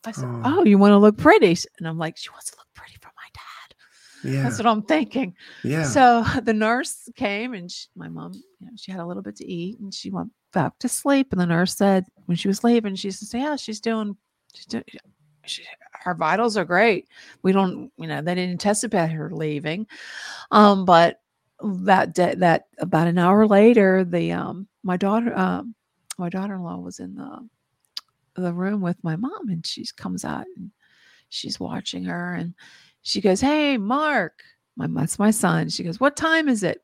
[0.04, 0.42] I said, Oh.
[0.44, 1.56] Oh, you want to look pretty?
[1.78, 4.30] And I'm like, She wants to look pretty for my dad.
[4.34, 4.42] yeah.
[4.44, 5.34] That's what I'm thinking.
[5.62, 5.84] yeah.
[5.84, 9.36] So the nurse came and she, my mom, you know, she had a little bit
[9.36, 11.32] to eat and she went back to sleep.
[11.32, 14.16] And the nurse said, when she was leaving, she says, Yeah, she's doing,
[14.54, 14.84] she's doing,
[15.44, 17.08] she, her vitals are great.
[17.42, 19.86] We don't, you know, they didn't anticipate her leaving.
[20.50, 21.20] Um, but
[21.62, 25.74] that day, that about an hour later, the um my daughter um
[26.18, 27.48] my daughter-in-law was in the
[28.34, 30.70] the room with my mom and she comes out and
[31.28, 32.54] she's watching her and
[33.02, 34.42] she goes, Hey, Mark,
[34.76, 35.68] my that's my son.
[35.68, 36.82] She goes, What time is it?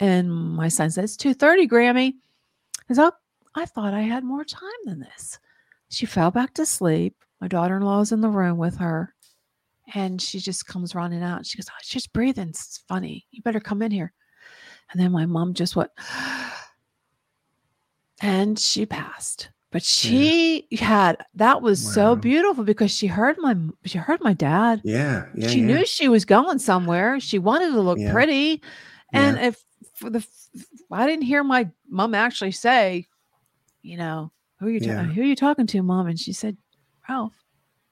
[0.00, 2.14] And my son says, 2:30, Grammy.
[2.88, 3.20] He's up.
[3.54, 5.38] I thought I had more time than this.
[5.88, 7.14] She fell back to sleep.
[7.42, 9.12] My daughter-in-law's in the room with her.
[9.94, 11.44] And she just comes running out.
[11.44, 12.50] She goes, oh, She's breathing.
[12.50, 13.26] It's funny.
[13.32, 14.12] You better come in here.
[14.92, 15.90] And then my mom just went,
[18.22, 19.50] and she passed.
[19.72, 24.82] But she had that was so beautiful because she heard my she heard my dad
[24.84, 25.24] yeah.
[25.34, 25.48] Yeah.
[25.48, 25.66] she yeah.
[25.66, 27.18] knew she was going somewhere.
[27.20, 28.12] She wanted to look Yeah.
[28.12, 28.62] pretty.
[29.14, 29.46] And Yeah.
[29.46, 30.24] if for the
[30.92, 33.06] I didn't hear my mom actually say,
[33.80, 35.02] you know, who are you ta- Yeah.
[35.04, 36.06] who are you talking to, mom?
[36.06, 36.58] And she said,
[37.08, 37.34] Ralph.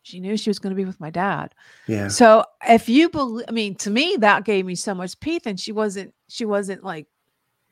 [0.03, 1.55] She knew she was going to be with my dad.
[1.87, 2.09] Yeah.
[2.09, 5.43] So if you believe, I mean, to me, that gave me so much peace.
[5.45, 7.07] And she wasn't, she wasn't like,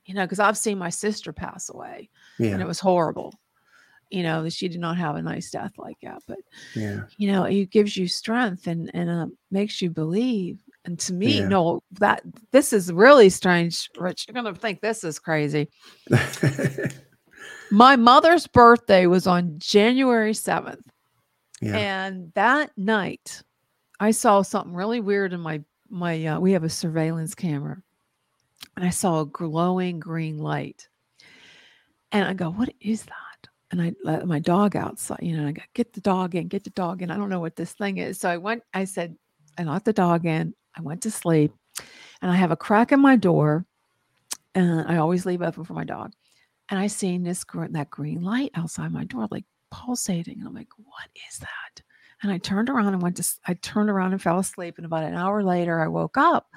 [0.05, 2.51] you know, because I've seen my sister pass away yeah.
[2.51, 3.33] and it was horrible.
[4.11, 6.22] You know, that she did not have a nice death like that.
[6.27, 6.38] But
[6.74, 7.01] Yeah.
[7.18, 11.38] you know it gives you strength and and uh, makes you believe and to me
[11.40, 11.48] Yeah.
[11.48, 12.22] no that
[12.53, 15.68] this is really strange rich you're gonna think this is crazy
[17.70, 20.81] my mother's birthday was on january 7th
[21.62, 23.42] and that night
[24.01, 27.83] i saw something really weird in my my uh, we have a surveillance camera
[28.77, 30.88] and i saw a glowing green light.
[32.12, 33.49] And i go what is that?
[33.71, 36.64] And i let my dog outside you know i go get the dog in get
[36.64, 37.11] the dog in.
[37.11, 38.21] I don't know what this thing is.
[38.21, 39.16] So i went i said
[39.59, 40.55] i let the dog in.
[40.77, 41.53] I went to sleep
[42.23, 43.66] and i have a crack in my door
[44.55, 46.12] and i always leave open for my dog.
[46.71, 50.72] And i seen this that green light outside my door like pulsating and i'm like
[50.78, 51.83] what is that
[52.22, 54.74] and I turned around and went to, I turned around and fell asleep.
[54.76, 56.48] And about an hour later, I woke up.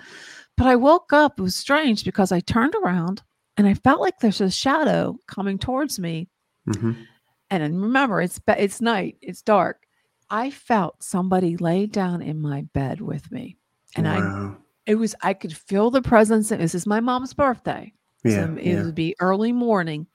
[0.57, 3.21] But I woke up, it was strange because I turned around
[3.57, 6.29] and I felt like there's a shadow coming towards me.
[6.67, 7.05] Mhm.
[7.49, 9.83] And remember, it's, it's night, it's dark.
[10.29, 13.57] I felt somebody lay down in my bed with me.
[13.95, 14.53] And I,
[14.85, 16.51] it was, I could feel the presence.
[16.51, 17.91] And this is my mom's birthday.
[18.23, 18.45] Yeah.
[18.45, 18.83] So it yeah.
[18.83, 20.07] would be early morning.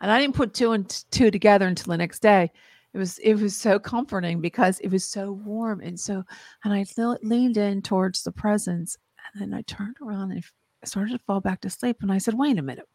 [0.00, 2.50] And I didn't put two and t- two together until the next day.
[2.94, 6.24] It was it was so comforting because it was so warm and so
[6.64, 8.96] and I le- leaned in towards the presence
[9.34, 10.42] and then I turned around and
[10.84, 12.86] started to fall back to sleep and I said, "Wait a minute.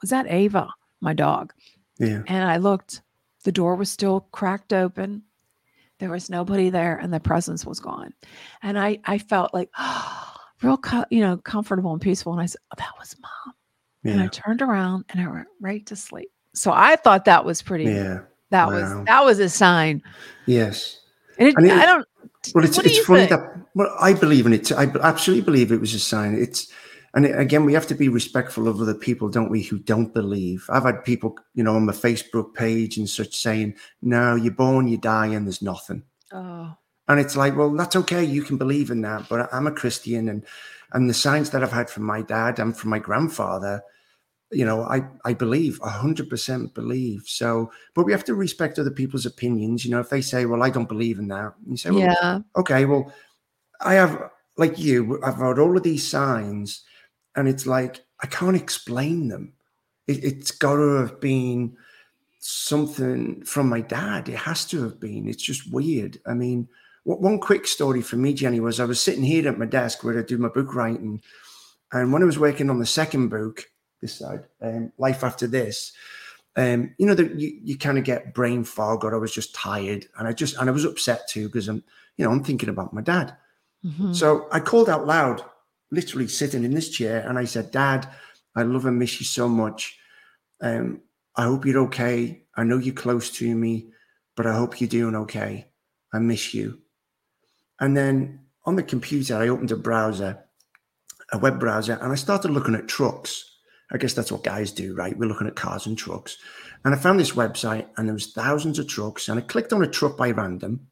[0.00, 0.68] Was that Ava,
[1.00, 1.52] my dog?"
[1.98, 2.22] Yeah.
[2.26, 3.02] And I looked.
[3.44, 5.22] The door was still cracked open.
[5.98, 8.12] There was nobody there, and the presence was gone.
[8.62, 9.70] And I, I felt like
[10.62, 12.32] real, co- you know, comfortable and peaceful.
[12.32, 13.54] And I said, oh, "That was mom."
[14.04, 16.30] And I turned around and I went right to sleep.
[16.54, 17.84] So I thought that was pretty.
[17.84, 18.20] Yeah.
[18.50, 18.72] That Wow.
[18.98, 20.02] was that was a sign.
[20.46, 21.00] Yes.
[21.38, 22.06] And, it, And it- I don't.
[22.54, 23.30] Well, it's it's funny think?
[23.30, 24.72] that well, I believe in it.
[24.72, 26.34] I absolutely believe it was a sign.
[26.34, 26.68] It's
[27.14, 29.62] and it- again, we have to be respectful of other people, don't we?
[29.62, 30.64] Who don't believe.
[30.70, 34.88] I've had people, you know, on my Facebook page and such saying, "No, you're born,
[34.88, 36.74] you die, and there's nothing." Oh,
[37.08, 38.22] And it's like, well, that's okay.
[38.22, 40.44] You can believe in that, but I'm a Christian, and
[40.92, 43.82] and the signs that I've had from my dad and from my grandfather,
[44.50, 47.24] you know, I I believe a hundred percent believe.
[47.26, 49.84] So, but we have to respect other people's opinions.
[49.84, 52.38] You know, if they say, well, I don't believe in that, you say, well, yeah.
[52.56, 53.12] okay, well,
[53.80, 56.84] I have like you, I've had all of these signs,
[57.36, 59.52] and it's like I can't explain them.
[60.06, 61.76] It, it's got to have been
[62.38, 64.28] something from my dad.
[64.28, 65.28] It has to have been.
[65.28, 66.18] It's just weird.
[66.26, 66.68] I mean,
[67.16, 70.18] one quick story for me, Jenny, was I was sitting here at my desk where
[70.18, 71.22] I do my book writing,
[71.92, 73.64] and when I was working on the second book,
[74.02, 75.92] this side, um, Life After This,
[76.56, 79.54] um, you know, that you, you kind of get brain fog, or I was just
[79.54, 81.82] tired, and I just and I was upset too because I'm,
[82.16, 83.36] you know, I'm thinking about my dad.
[83.84, 84.14] Mhm.
[84.14, 85.42] So I called out loud,
[85.90, 88.08] literally sitting in this chair, and I said, "Dad,
[88.54, 89.98] I love and miss you so much.
[90.60, 91.00] Um,
[91.36, 92.42] I hope you're okay.
[92.56, 93.92] I know you're close to me,
[94.36, 95.70] but I hope you're doing okay.
[96.12, 96.80] I miss you.
[97.80, 100.44] And then on the computer, I opened a browser,
[101.32, 103.44] a web browser, and I started looking at trucks.
[103.90, 105.16] I guess that's what guys do, right?
[105.16, 106.36] We're looking at cars and trucks.
[106.84, 109.28] And I found this website, and there was thousands of trucks.
[109.28, 110.88] And I clicked on a truck by random,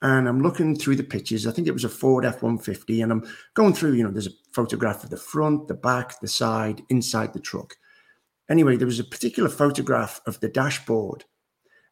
[0.00, 1.46] and I'm looking through the pictures.
[1.46, 4.26] I think it was a Ford F 150, and I'm going through, you know, there's
[4.26, 7.76] a photograph of the front, the back, the side, inside the truck.
[8.48, 11.24] Anyway, there was a particular photograph of the dashboard.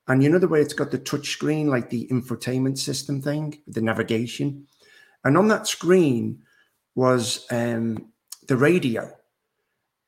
[0.09, 3.61] And you know the way it's got the touch screen, like the infotainment system thing,
[3.67, 4.67] the navigation?
[5.25, 6.43] And on that screen
[6.95, 8.13] was um,
[8.49, 9.11] the radio.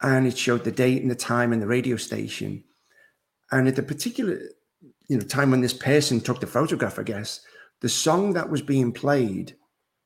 [0.03, 2.65] And it showed the date and the time and the radio station.
[3.53, 4.41] And at the particular
[5.09, 7.41] you know, time when this person took the photograph, I guess,
[7.81, 9.57] the song that was being played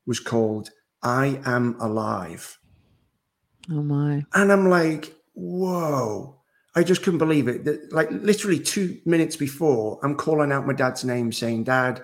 [0.05, 0.69] was called
[1.01, 2.59] I Am Alive.
[3.71, 4.25] Oh my.
[4.33, 6.38] And I'm like, whoa.
[6.79, 7.65] I just couldn't believe it.
[7.65, 12.03] That, like literally two minutes before, I'm calling out my dad's name saying, Dad,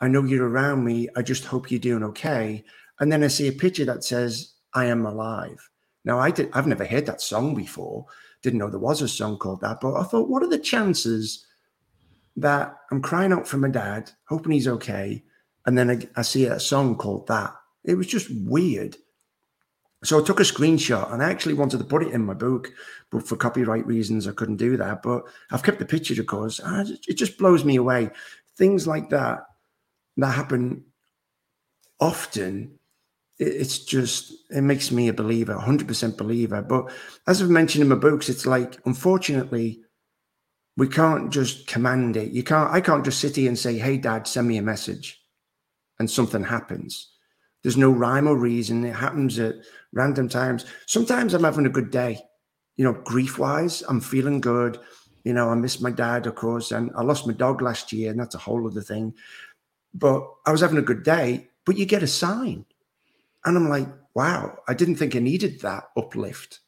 [0.00, 1.08] I know you're around me.
[1.16, 2.64] I just hope you're doing okay.
[2.98, 5.70] And then I see a picture that says, I am alive.
[6.04, 8.06] Now I did I've never heard that song before.
[8.42, 11.46] Didn't know there was a song called that, but I thought, what are the chances
[12.36, 15.24] that I'm crying out for my dad, hoping he's okay.
[15.64, 17.54] And then I, I see a song called that.
[17.84, 18.96] It was just weird.
[20.04, 22.70] So I took a screenshot and I actually wanted to put it in my book,
[23.10, 25.02] but for copyright reasons, I couldn't do that.
[25.02, 26.60] But I've kept the picture, of course.
[26.64, 28.10] it just blows me away.
[28.56, 29.44] Things like that
[30.16, 30.84] that happen
[32.00, 32.78] often.
[33.38, 36.62] It's just, it makes me a believer, 100% believer.
[36.62, 36.90] But
[37.26, 39.82] as I've mentioned in my books, it's like, unfortunately,
[40.76, 42.32] we can't just command it.
[42.32, 45.22] You can't, I can't just sit here and say, hey, dad, send me a message
[45.98, 47.15] and something happens.
[47.66, 48.84] There's no rhyme or reason.
[48.84, 49.56] It happens at
[49.92, 50.66] random times.
[50.86, 52.20] Sometimes I'm having a good day,
[52.76, 54.78] you know, grief wise, I'm feeling good.
[55.24, 58.12] You know, I miss my dad, of course, and I lost my dog last year,
[58.12, 59.14] and that's a whole other thing.
[59.92, 62.66] But I was having a good day, but you get a sign.
[63.44, 66.60] And I'm like, wow, I didn't think I needed that uplift,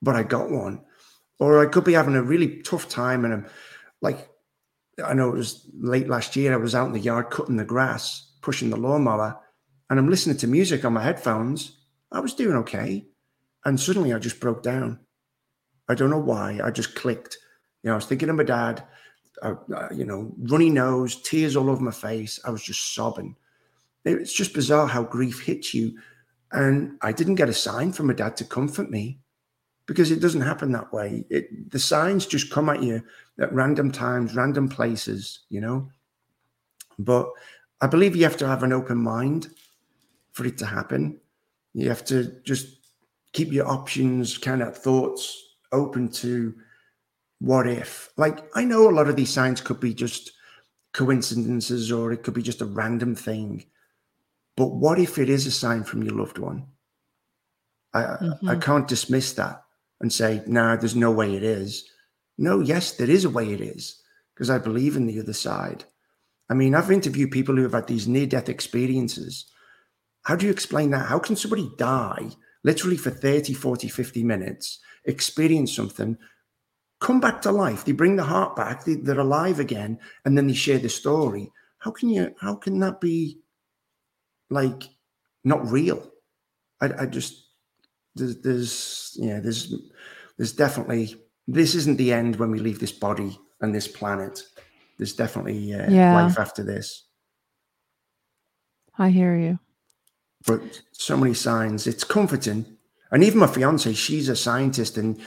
[0.00, 0.86] but I got one
[1.38, 3.46] or I could be having a really tough time and I'm
[4.00, 4.30] like,
[5.04, 6.54] I know it was late last year.
[6.54, 9.38] I was out in the yard cutting the grass, pushing the lawnmower,
[9.90, 11.76] and I'm listening to music on my headphones.
[12.10, 13.06] I was doing okay.
[13.64, 15.00] And suddenly I just broke down.
[15.88, 16.60] I don't know why.
[16.62, 17.38] I just clicked.
[17.82, 18.84] You know, I was thinking of my dad,
[19.42, 22.40] uh, uh, you know, runny nose, tears all over my face.
[22.44, 23.36] I was just sobbing.
[24.04, 25.98] It's just bizarre how grief hits you.
[26.52, 29.18] And I didn't get a sign from my dad to comfort me
[29.86, 31.24] because it doesn't happen that way.
[31.28, 33.02] It, the signs just come at you
[33.38, 35.90] at random times, random places, you know.
[36.98, 37.28] But
[37.80, 39.48] I believe you have to have an open mind
[40.34, 41.18] for it to happen.
[41.72, 42.66] You have to just
[43.32, 46.54] keep your options, kind of thoughts open to
[47.40, 48.10] what if.
[48.16, 50.32] Like, I know a lot of these signs could be just
[50.92, 53.64] coincidences or it could be just a random thing.
[54.56, 56.66] But what if it is a sign from your loved one?
[57.92, 58.48] I, mm-hmm.
[58.48, 59.62] I can't dismiss that
[60.00, 61.88] and say, nah, there's no way it is.
[62.38, 64.02] No, yes, there is a way it is
[64.34, 65.84] because I believe in the other side.
[66.50, 69.46] I mean, I've interviewed people who have had these near death experiences.
[70.24, 71.06] How do you explain that?
[71.06, 72.30] How can somebody die
[72.62, 76.18] literally for 30, 40, 50 minutes, experience something,
[77.00, 77.84] come back to life?
[77.84, 81.50] They bring the heart back, they, are alive again, and then they share the story.
[81.78, 83.38] How can you, how can that be
[84.50, 84.84] like
[85.44, 86.10] not real?
[86.80, 87.44] I, I just,
[88.14, 89.74] there's, there's yeah there's
[90.36, 94.42] there's definitely this isn't the end when we leave this body and this planet
[94.98, 96.14] there's definitely uh, yeah.
[96.14, 97.04] life after this
[98.98, 99.58] i hear you
[100.46, 102.64] but so many signs it's comforting
[103.10, 105.20] and even my fiance she's a scientist and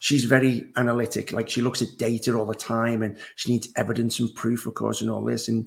[0.00, 4.18] she's very analytic like she looks at data all the time and she needs evidence
[4.18, 5.66] and proof of course and all this and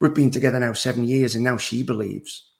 [0.00, 2.50] we've been together now seven years and now she believes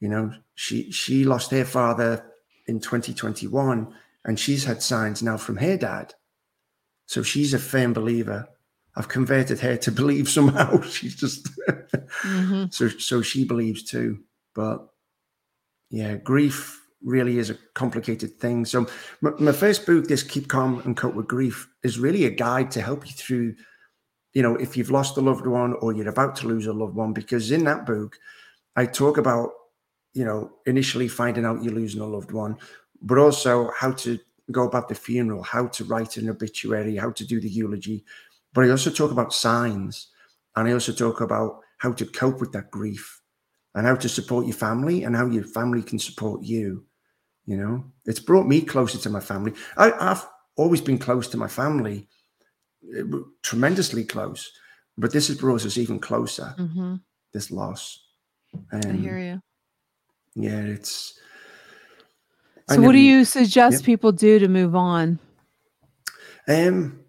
[0.00, 2.24] you know she she lost her father
[2.66, 3.94] in 2021,
[4.24, 6.14] and she's had signs now from her dad.
[7.06, 8.48] So she's a firm believer.
[8.96, 10.80] I've converted her to believe somehow.
[10.82, 12.66] She's just mm-hmm.
[12.70, 14.20] so so she believes too.
[14.54, 14.86] But
[15.90, 18.64] yeah, grief really is a complicated thing.
[18.64, 18.86] So
[19.20, 22.70] my, my first book, this Keep Calm and Cope with Grief, is really a guide
[22.72, 23.54] to help you through.
[24.34, 26.94] You know, if you've lost a loved one or you're about to lose a loved
[26.94, 28.18] one, because in that book,
[28.76, 29.50] I talk about
[30.14, 32.56] you know, initially finding out you're losing a loved one,
[33.00, 34.18] but also how to
[34.50, 38.04] go about the funeral, how to write an obituary, how to do the eulogy.
[38.52, 40.08] But I also talk about signs
[40.56, 43.21] and I also talk about how to cope with that grief
[43.74, 46.84] and how to support your family and how your family can support you.
[47.46, 49.52] You know, it's brought me closer to my family.
[49.76, 50.24] I, I've
[50.56, 52.08] always been close to my family,
[52.96, 53.02] eh,
[53.42, 54.52] tremendously close.
[54.96, 56.54] But this has brought us even closer.
[56.58, 56.96] Mm-hmm.
[57.32, 58.04] This loss.
[58.70, 59.42] I hear you.
[60.34, 61.18] Yeah, it's.
[62.68, 63.86] So, what do you suggest yeah.
[63.86, 65.18] people do to move on?
[66.46, 67.01] Um,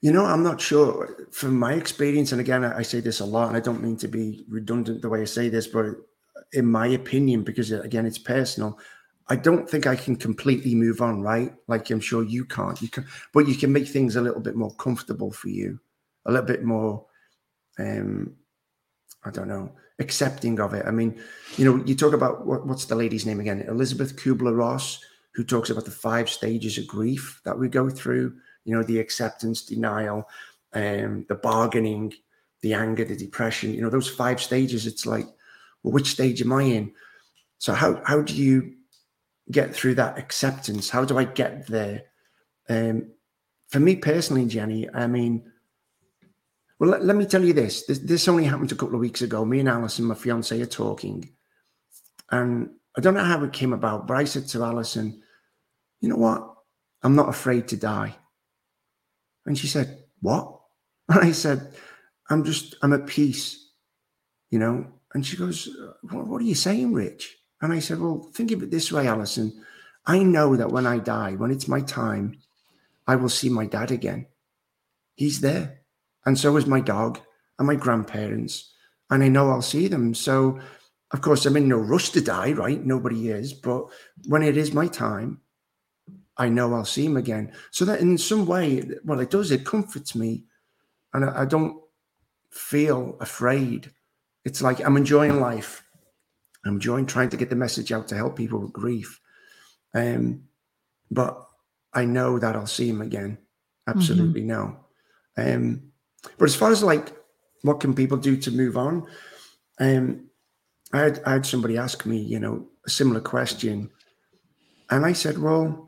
[0.00, 1.26] you know, I'm not sure.
[1.32, 4.08] From my experience, and again, I say this a lot, and I don't mean to
[4.08, 5.86] be redundant the way I say this, but
[6.52, 8.78] in my opinion, because again, it's personal,
[9.28, 11.52] I don't think I can completely move on, right?
[11.66, 12.80] Like I'm sure you can't.
[12.80, 15.78] You can, but you can make things a little bit more comfortable for you,
[16.26, 17.04] a little bit more.
[17.78, 18.34] Um,
[19.24, 20.86] I don't know, accepting of it.
[20.86, 21.20] I mean,
[21.56, 23.62] you know, you talk about what, what's the lady's name again?
[23.68, 28.36] Elizabeth Kubler Ross, who talks about the five stages of grief that we go through.
[28.68, 30.28] You know, the acceptance, denial,
[30.74, 32.12] um, the bargaining,
[32.60, 33.72] the anger, the depression.
[33.72, 34.86] You know, those five stages.
[34.86, 35.26] It's like,
[35.82, 36.92] well, which stage am I in?
[37.56, 38.74] So how how do you
[39.50, 40.90] get through that acceptance?
[40.90, 42.02] How do I get there?
[42.68, 43.12] Um,
[43.68, 45.50] for me personally, Jenny, I mean,
[46.78, 47.84] well, let, let me tell you this.
[47.86, 47.98] this.
[47.98, 49.44] This only happened a couple of weeks ago.
[49.44, 51.30] Me and Alison, my fiance, are talking,
[52.30, 55.22] and I don't know how it came about, but I said to Alison,
[56.00, 56.54] "You know what?
[57.02, 58.16] I'm not afraid to die."
[59.48, 60.60] And she said, "What?"
[61.08, 61.74] And I said,
[62.30, 63.72] "I'm just, I'm at peace,
[64.50, 65.68] you know." And she goes,
[66.02, 69.06] "What, what are you saying, Rich?" And I said, Well, think of it this way,
[69.06, 69.64] Alison.
[70.06, 72.38] I know that when I die, when it's my time,
[73.06, 74.26] I will see my dad again.
[75.14, 75.80] He's there.
[76.24, 77.20] And so is my dog
[77.58, 78.72] and my grandparents.
[79.10, 80.14] And I know I'll see them.
[80.14, 80.60] So,
[81.10, 82.82] of course, I'm in no rush to die, right?
[82.82, 83.52] Nobody is.
[83.52, 83.86] But
[84.26, 85.40] when it is my time,
[86.38, 87.52] I know I'll see him again.
[87.70, 90.44] So that in some way, well, it does, it comforts me.
[91.12, 91.80] And I, I don't
[92.50, 93.90] feel afraid.
[94.44, 95.82] It's like I'm enjoying life.
[96.64, 99.20] I'm enjoying trying to get the message out to help people with grief.
[99.94, 100.44] Um,
[101.10, 101.44] but
[101.92, 103.38] I know that I'll see him again.
[103.86, 104.76] Absolutely no.
[105.36, 105.92] Um,
[106.36, 107.16] but as far as like
[107.62, 109.06] what can people do to move on,
[109.80, 110.28] um,
[110.92, 113.90] I had, I had somebody ask me, you know, a similar question,
[114.90, 115.87] and I said, well,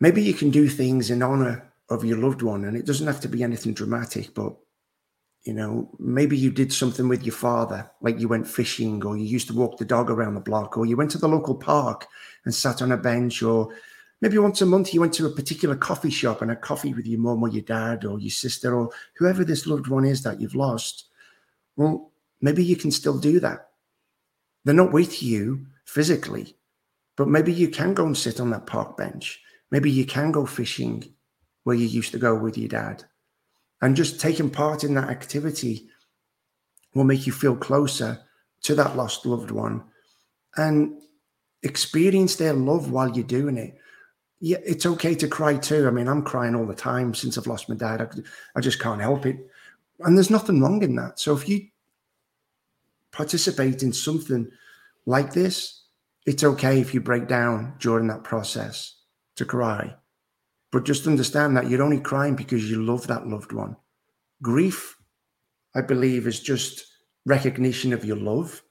[0.00, 3.20] maybe you can do things in honor of your loved one, and it doesn't have
[3.20, 4.54] to be anything dramatic, but
[5.44, 9.24] you know, maybe you did something with your father, like you went fishing, or you
[9.24, 12.06] used to walk the dog around the block, or you went to the local park
[12.46, 13.68] and sat on a bench, or
[14.22, 17.06] maybe once a month you went to a particular coffee shop and had coffee with
[17.06, 18.88] your mum or your dad or your sister or
[19.18, 21.08] whoever this loved one is that you've lost.
[21.76, 23.68] Well, maybe you can still do that.
[24.64, 26.56] They're not with you physically,
[27.16, 29.42] but maybe you can go and sit on that park bench.
[29.74, 31.02] Maybe you can go fishing
[31.64, 33.02] where you used to go with your dad
[33.82, 35.88] and just taking part in that activity
[36.94, 38.20] will make you feel closer
[38.62, 39.82] to that lost loved one
[40.56, 41.02] and
[41.64, 43.76] experience their love while you're doing it.
[44.38, 45.88] Yeah, it's okay to cry too.
[45.88, 48.00] I mean, I'm crying all the time since I've lost my dad.
[48.00, 48.06] I,
[48.56, 49.38] I just can't help it.
[49.98, 51.18] And there's nothing wrong in that.
[51.18, 51.66] So if you
[53.10, 54.48] participate in something
[55.04, 55.82] like this,
[56.26, 59.00] it's okay if you break down during that process
[59.36, 59.94] to cry.
[60.72, 63.76] But just understand that you're only crying because you love that loved one.
[64.42, 64.96] Grief,
[65.74, 66.86] I believe, is just
[67.24, 68.62] recognition of your love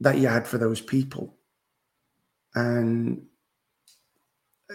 [0.00, 1.36] that you had for those people.
[2.54, 3.22] And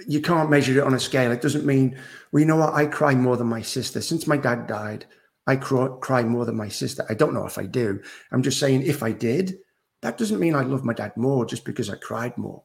[0.07, 1.31] you can't measure it on a scale.
[1.31, 1.97] It doesn't mean,
[2.31, 2.73] well, you know what?
[2.73, 4.01] I cry more than my sister.
[4.01, 5.05] Since my dad died,
[5.45, 7.05] I cry, cry more than my sister.
[7.09, 8.01] I don't know if I do.
[8.31, 9.57] I'm just saying, if I did,
[10.01, 12.63] that doesn't mean I love my dad more just because I cried more,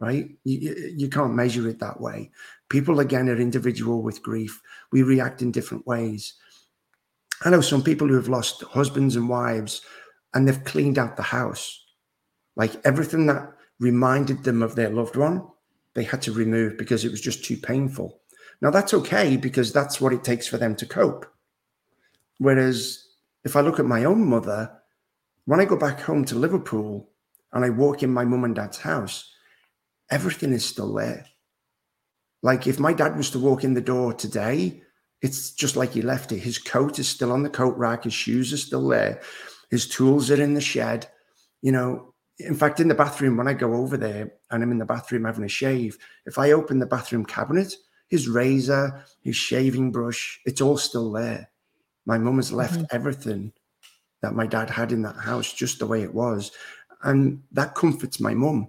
[0.00, 0.30] right?
[0.44, 2.30] You, you, can't measure it that way.
[2.68, 4.60] People, again, are individual with grief.
[4.92, 6.34] We react in different ways.
[7.44, 9.82] I know some people who have lost husbands and wives
[10.34, 11.84] and they've cleaned out the house.
[12.56, 15.46] Like everything that reminded them of their loved one,
[15.94, 18.20] they had to remove because it was just too painful.
[18.60, 21.26] Now, that's okay because that's what it takes for them to cope.
[22.38, 23.06] Whereas
[23.44, 24.70] if I look at my own mother,
[25.44, 27.08] when I go back home to Liverpool
[27.52, 29.32] and I walk in my mum and dad's house,
[30.10, 31.26] everything is still there.
[32.42, 34.82] Like if my dad was to walk in the door today,
[35.22, 36.38] it's just like he left it.
[36.38, 39.20] His coat is still on the coat rack, his shoes are still there,
[39.70, 41.08] his tools are in the shed.
[41.62, 44.78] You know, in fact, in the bathroom, when I go over there and I'm in
[44.78, 47.74] the bathroom having a shave, if I open the bathroom cabinet,
[48.08, 51.50] his razor, his shaving brush, it's all still there.
[52.04, 52.86] My mum has left Mhm.
[52.90, 53.52] everything
[54.22, 56.52] that my dad had in that house just the way it was.
[57.02, 58.68] And that comforts my mum.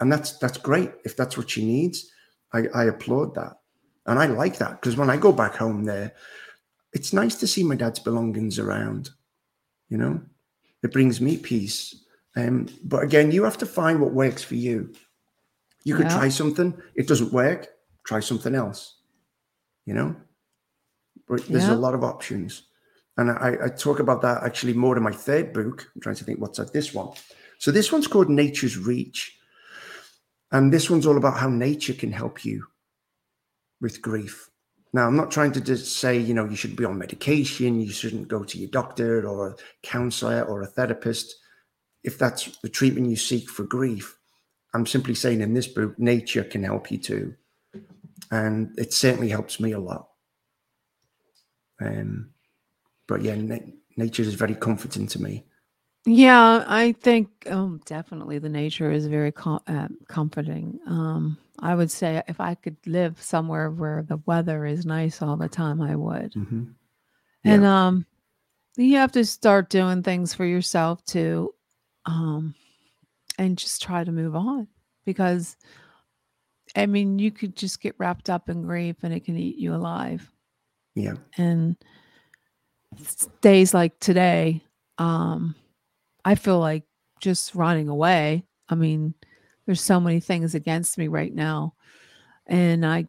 [0.00, 0.92] And that's that's great.
[1.04, 2.10] If that's what she needs,
[2.52, 3.54] I, I applaud that.
[4.06, 6.12] And I like that because when I go back home there,
[6.92, 9.10] it's nice to see my dad's belongings around.
[9.88, 10.20] You know,
[10.82, 11.94] it brings me peace.
[12.36, 14.92] Um, but again, you have to find what works for you.
[15.84, 16.18] You could Yeah.
[16.18, 17.68] try something, it doesn't work.
[18.04, 18.98] try something else.
[19.84, 20.14] You know,
[21.26, 21.74] but there's Yeah.
[21.74, 22.62] a lot of options.
[23.16, 25.90] And I, I talk about that actually more in my third book.
[25.94, 27.08] I'm trying to think what's like this one.
[27.58, 29.36] So this one's called Nature's Reach.
[30.52, 32.66] And this one's all about how nature can help you
[33.80, 34.48] with grief.
[34.92, 37.92] Now, I'm not trying to just say, you know, you should be on medication, you
[37.92, 41.36] shouldn't go to your doctor or a counselor or a therapist
[42.04, 44.16] if that's the treatment you seek for grief.
[44.72, 47.34] I'm simply saying in this book, nature can help you too.
[48.30, 50.08] And it certainly helps me a lot.
[51.80, 52.30] Um,
[53.08, 53.58] but yeah, na-
[53.96, 55.44] nature is very comforting to me.
[56.06, 60.78] Yeah, I think um, definitely the nature is very com- uh, comforting.
[60.86, 65.36] Um, I would say if I could live somewhere where the weather is nice all
[65.36, 66.32] the time, I would.
[66.32, 66.64] hmm
[67.44, 68.06] And um,
[68.76, 71.52] you have to start doing things for yourself too,
[72.04, 72.54] um,
[73.36, 74.68] and just try to move on
[75.04, 75.56] because,
[76.76, 79.74] I mean, you could just get wrapped up in grief and it can eat you
[79.74, 80.30] alive.
[80.94, 81.14] Yeah.
[81.36, 81.76] And
[83.40, 84.62] days like today,
[84.98, 85.56] um,
[86.26, 86.82] I feel like
[87.20, 88.44] just running away.
[88.68, 89.14] I mean,
[89.64, 91.74] there's so many things against me right now,
[92.48, 93.06] and I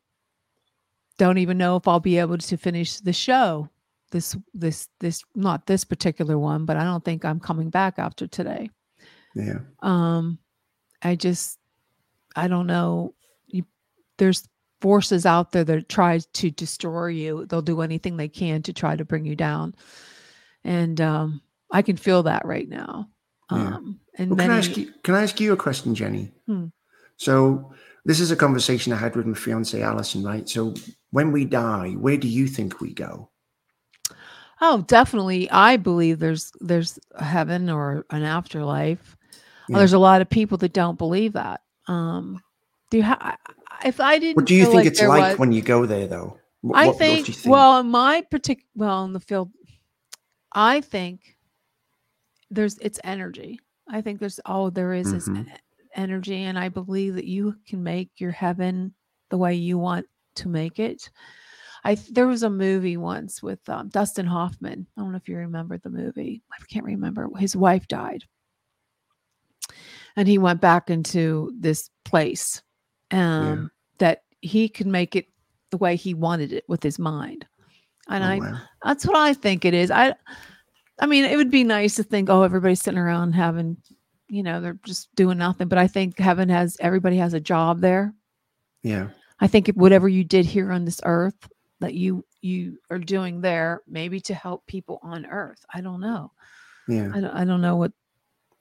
[1.17, 3.69] don't even know if I'll be able to finish the show.
[4.11, 8.27] This, this, this, not this particular one, but I don't think I'm coming back after
[8.27, 8.69] today.
[9.35, 9.59] Yeah.
[9.81, 10.37] Um,
[11.01, 11.57] I just,
[12.35, 13.15] I don't know.
[13.47, 13.65] You,
[14.17, 14.47] there's
[14.79, 17.47] forces out there that try to destroy you.
[17.47, 19.73] They'll do anything they can to try to bring you down,
[20.63, 21.41] and um,
[21.71, 23.09] I can feel that right now.
[23.51, 23.75] Yeah.
[23.75, 24.93] Um, and Well, can I ask you?
[25.03, 26.31] Can I ask you a question, Jenny?
[26.47, 26.65] Hmm.
[27.17, 27.71] So
[28.05, 30.47] this is a conversation I had with my fiance Alison, right?
[30.47, 30.73] So
[31.11, 33.29] when we die, where do you think we go?
[34.59, 39.15] oh, definitely, I believe there's there's a heaven or an afterlife.
[39.69, 39.77] Yeah.
[39.79, 41.61] There's a lot of people that don't believe that.
[41.87, 42.41] Um,
[42.89, 43.37] do you ha-
[43.85, 44.35] if I didn't?
[44.37, 46.39] What do you think like it's like was- when you go there, though?
[46.63, 49.51] Wh- I what- what think, well, in my particular, well, in the field,
[50.53, 51.36] I think
[52.49, 53.59] there's it's energy.
[53.89, 55.47] I think there's all there is is Mhm.
[55.47, 55.51] e-
[55.95, 58.93] energy, and I believe that you can make your heaven
[59.29, 61.09] the way you want to make it.
[61.83, 64.87] I there was a movie once with um, Dustin Hoffman.
[64.97, 66.41] I don't know if you remember the movie.
[66.51, 67.29] I can't remember.
[67.37, 68.23] His wife died,
[70.15, 72.61] and he went back into this place
[73.11, 75.27] um, that he could make it
[75.71, 77.45] the way he wanted it with his mind.
[78.09, 78.57] And Oh, I wow.
[78.83, 79.91] that's what I think it is.
[79.91, 80.13] I
[80.99, 83.77] I mean, it would be nice to think, oh, everybody's sitting around having,
[84.29, 85.67] you know, they're just doing nothing.
[85.67, 88.13] But I think heaven has everybody has a job there.
[88.83, 92.99] yeah, I think if whatever you did here on this earth that you you are
[92.99, 95.63] doing there, maybe to help people on earth.
[95.73, 96.31] I don't know.
[96.87, 97.11] yeah.
[97.13, 97.91] I don't, I don't know what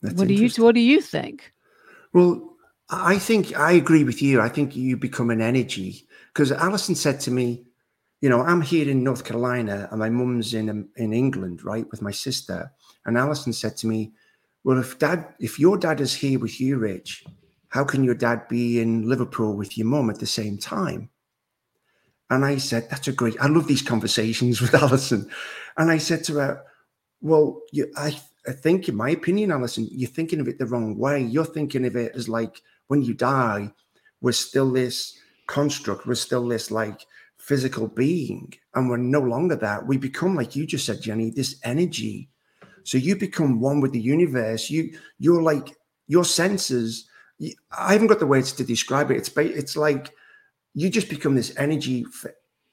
[0.02, 1.52] That's what do you what do you think?
[2.12, 2.56] Well,
[2.88, 4.40] I think I agree with you.
[4.40, 7.65] I think you become an energy because Alison said to me,
[8.26, 11.88] you know, I'm here in North Carolina and my mum's in um, in England, right,
[11.92, 12.72] with my sister.
[13.04, 14.14] And Alison said to me,
[14.64, 17.24] well, if dad, if your dad is here with you, Rich,
[17.68, 21.08] how can your dad be in Liverpool with your mum at the same time?
[22.28, 23.36] And I said, that's a great.
[23.40, 25.30] I love these conversations with Alison.
[25.76, 26.64] And I said to her,
[27.20, 28.18] well, you, I,
[28.48, 31.22] I think, in my opinion, Alison, you're thinking of it the wrong way.
[31.22, 33.70] You're thinking of it as like when you die,
[34.20, 35.16] we're still this
[35.46, 37.06] construct, we're still this like
[37.46, 39.86] physical being, and we're no longer that.
[39.86, 42.28] We become, like you just said, Jenny, this energy.
[42.82, 44.68] So you become one with the universe.
[44.68, 45.76] You, you're like
[46.08, 47.08] your senses.
[47.70, 49.16] I haven't got the words to describe it.
[49.16, 50.10] It's it's like
[50.74, 52.04] you just become this energy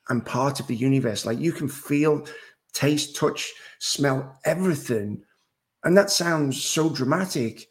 [0.10, 1.24] and part of the universe.
[1.24, 2.26] Like you can feel,
[2.74, 5.24] taste, touch, smell everything.
[5.84, 7.68] And that sounds so dramatic.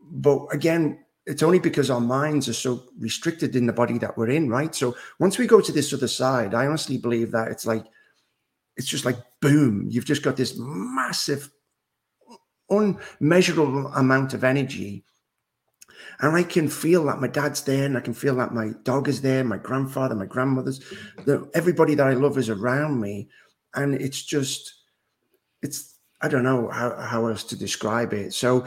[0.00, 4.30] But again, it's only because our minds are so restricted in the body that we're
[4.30, 4.74] in, right?
[4.74, 7.84] So once we go to this other side, I honestly believe that it's like,
[8.78, 11.50] it's just like boom, you've just got this massive,
[12.70, 15.04] unmeasurable amount of energy.
[16.20, 19.06] And I can feel that my dad's there, and I can feel that my dog
[19.06, 20.80] is there, my grandfather, my grandmother's,
[21.26, 23.28] the, everybody that I love is around me.
[23.74, 24.82] And it's just,
[25.60, 28.32] it's, I don't know how, how else to describe it.
[28.32, 28.66] So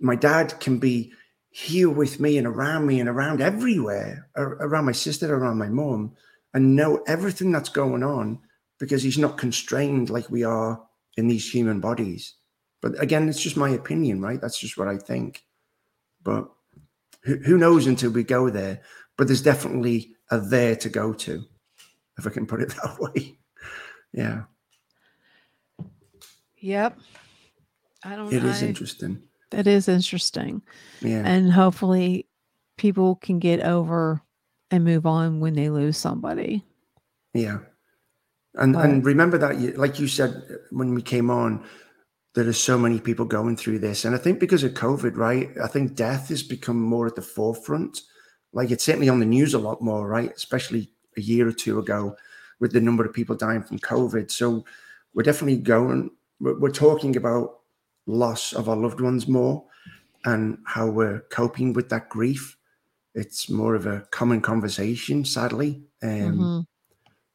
[0.00, 1.12] my dad can be
[1.50, 6.12] here with me and around me and around everywhere, around my sister, around my mom,
[6.54, 8.38] and know everything that's going on
[8.78, 10.80] because he's not constrained like we are
[11.16, 12.34] in these human bodies.
[12.80, 14.40] But again, it's just my opinion, right?
[14.40, 15.44] That's just what I think.
[16.22, 16.48] But
[17.22, 18.82] who, who knows until we go there?
[19.16, 21.42] But there's definitely a there to go to,
[22.18, 23.38] if I can put it that way.
[24.12, 24.42] Yeah,
[26.60, 26.98] Yep.
[28.04, 29.22] I don't it is I- interesting.
[29.50, 30.62] That is interesting.
[31.00, 32.26] Yeah, and hopefully
[32.76, 34.22] people can get over
[34.70, 36.64] and move on when they lose somebody.
[37.34, 37.58] Yeah.
[38.54, 41.64] And But- and remember that you like you said uh, when we came on,
[42.34, 44.04] there are so many people going through this.
[44.04, 45.50] And I think because of COVID, right?
[45.62, 48.02] I think death has become more at the forefront.
[48.52, 50.32] Like it's certainly on the news a lot more, right?
[50.34, 52.16] Especially a year or two ago
[52.60, 54.30] with the number of people dying from COVID.
[54.30, 54.64] So
[55.14, 57.57] we're definitely going, we're, we're talking about
[58.08, 59.64] loss of our loved ones more
[60.24, 62.56] and how we're coping with that grief.
[63.14, 65.84] It's more of a common conversation, sadly.
[66.02, 66.66] Um, Mhm.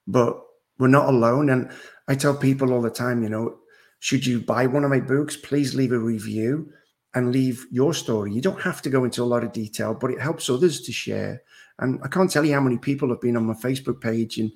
[0.08, 0.42] but
[0.80, 1.50] we're not alone.
[1.50, 1.70] And
[2.08, 3.60] I tell people all the time, you know,
[4.00, 6.74] should you buy one of my books, please leave a review
[7.14, 8.34] and leave your story.
[8.34, 10.92] You don't have to go into a lot of detail, but it helps others to
[10.92, 11.44] share.
[11.80, 14.52] And I can't tell you how many people have been on my Facebook page and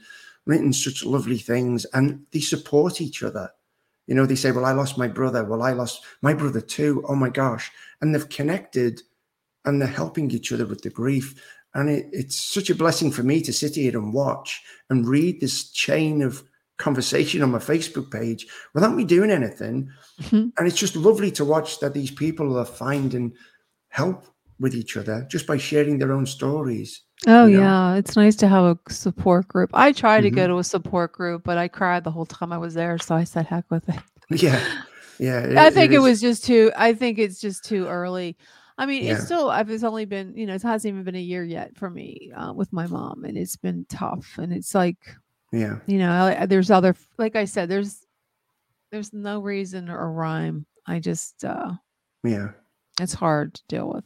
[0.45, 3.51] written such lovely things, and they support each other.
[4.07, 5.43] You know, they say, Well, I lost my brother.
[5.43, 7.03] Well, I lost my brother too.
[7.07, 7.71] Oh my gosh.
[8.01, 9.01] And they've connected
[9.65, 11.41] and they're helping each other with the grief.
[11.75, 15.39] And it, it's such a blessing for me to sit here and watch and read
[15.41, 16.43] this chain of
[16.77, 19.89] conversation on my Facebook page without me doing anything.
[20.21, 20.51] Mhm.
[20.57, 23.33] And it's just lovely to watch that these people are finding
[23.89, 24.25] help
[24.59, 27.01] with each other just by sharing their own stories.
[27.25, 27.63] Oh you know?
[27.63, 29.71] yeah, it's nice to have a support group.
[29.73, 30.47] I tried to go Mhm.
[30.49, 33.23] to a support group, but I cried the whole time I was there, so I
[33.23, 33.99] said heck with it.
[34.29, 34.61] Yeah.
[35.19, 35.53] Yeah.
[35.57, 36.71] I think it was just too.
[36.75, 38.37] I think it's just too early.
[38.77, 39.13] I mean, Yeah.
[39.15, 39.49] it's still.
[39.49, 40.35] I've it's only been.
[40.37, 43.23] You know, it hasn't even been a year yet for me uh, with my mom,
[43.23, 44.37] and it's been tough.
[44.37, 44.97] And it's like,
[45.51, 45.79] Yeah.
[45.87, 46.93] you know, I, there's other.
[47.17, 48.05] Like I said, there's
[48.91, 50.65] there's no reason or rhyme.
[50.85, 51.43] I just.
[51.43, 51.71] uh
[52.23, 52.49] Yeah.
[52.99, 54.05] It's hard to deal with.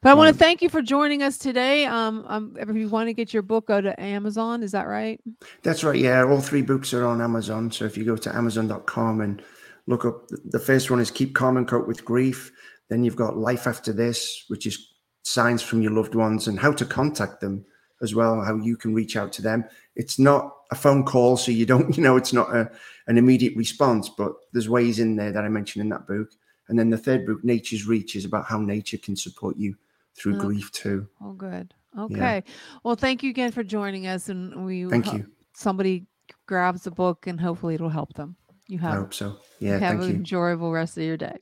[0.00, 1.86] But I want to thank you for joining us today.
[1.86, 4.62] Um, um, if you want to get your book, go to Amazon.
[4.62, 5.20] Is that right?
[5.62, 5.98] That's right.
[5.98, 7.70] Yeah, all three books are on Amazon.
[7.70, 9.42] So if you go to amazon.com and
[9.86, 12.52] look up, the first one is Keep Calm and Cope with Grief.
[12.88, 16.72] Then you've got Life After This, which is signs from your loved ones and how
[16.72, 17.64] to contact them
[18.02, 19.64] as well, how you can reach out to them.
[19.96, 22.70] It's not a phone call, so you don't, you know, it's not a,
[23.06, 26.28] an immediate response, but there's ways in there that I mentioned in that book.
[26.68, 29.76] And then the third book, Nature's Reach, is about how nature can support you
[30.16, 30.46] through Okay.
[30.46, 31.06] grief too.
[31.20, 31.74] Oh, good.
[31.98, 32.42] Okay.
[32.82, 35.26] Well, thank you again for joining us, and we Thank you.
[35.54, 36.06] Somebody
[36.46, 38.36] grabs the book, and hopefully it'll help them.
[38.66, 38.92] You have.
[38.92, 39.36] I hope so.
[39.60, 40.16] Yeah, have an you.
[40.16, 41.36] enjoyable rest of your day.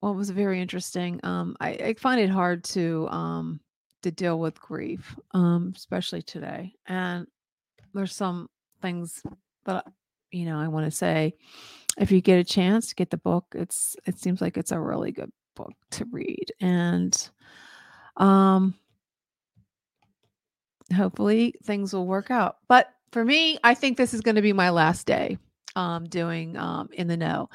[0.00, 1.20] Well, it was very interesting.
[1.22, 3.60] Um, I, I find it hard to um
[4.02, 6.72] to deal with grief, um, especially today.
[6.86, 7.26] And
[7.94, 8.48] there's some
[8.80, 9.22] things
[9.64, 9.86] that
[10.30, 11.34] you know I want to say.
[11.98, 13.46] If you get a chance, get the book.
[13.54, 17.30] It's it seems like it's a really good book to read, and
[18.16, 18.74] um,
[20.94, 22.58] hopefully things will work out.
[22.68, 25.38] But for me, I think this is going to be my last day
[25.76, 27.48] um, doing um, in the know.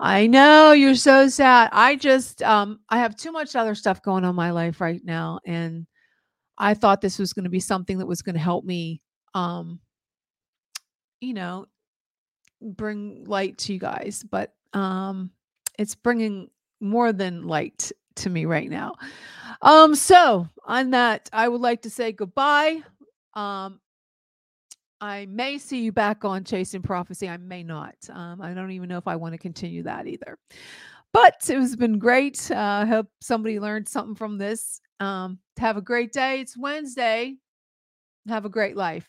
[0.00, 1.70] I know you're so sad.
[1.72, 5.00] I just um, I have too much other stuff going on in my life right
[5.04, 5.86] now, and
[6.58, 9.02] I thought this was going to be something that was going to help me,
[9.34, 9.80] um,
[11.20, 11.66] you know,
[12.64, 14.24] bring light to you guys.
[14.28, 15.30] But um,
[15.78, 16.50] it's bringing
[16.80, 18.94] more than light to me right now.
[19.62, 22.82] Um, so on that, I would like to say goodbye.
[23.34, 23.80] Um,
[25.00, 27.28] I may see you back on Chasing Prophecy.
[27.28, 27.96] I may not.
[28.10, 30.38] Um, I don't even know if I want to continue that either.
[31.12, 32.50] But it has been great.
[32.50, 34.80] Uh, I hope somebody learned something from this.
[35.00, 36.40] Um, have a great day.
[36.40, 37.36] It's Wednesday.
[38.28, 39.08] Have a great life.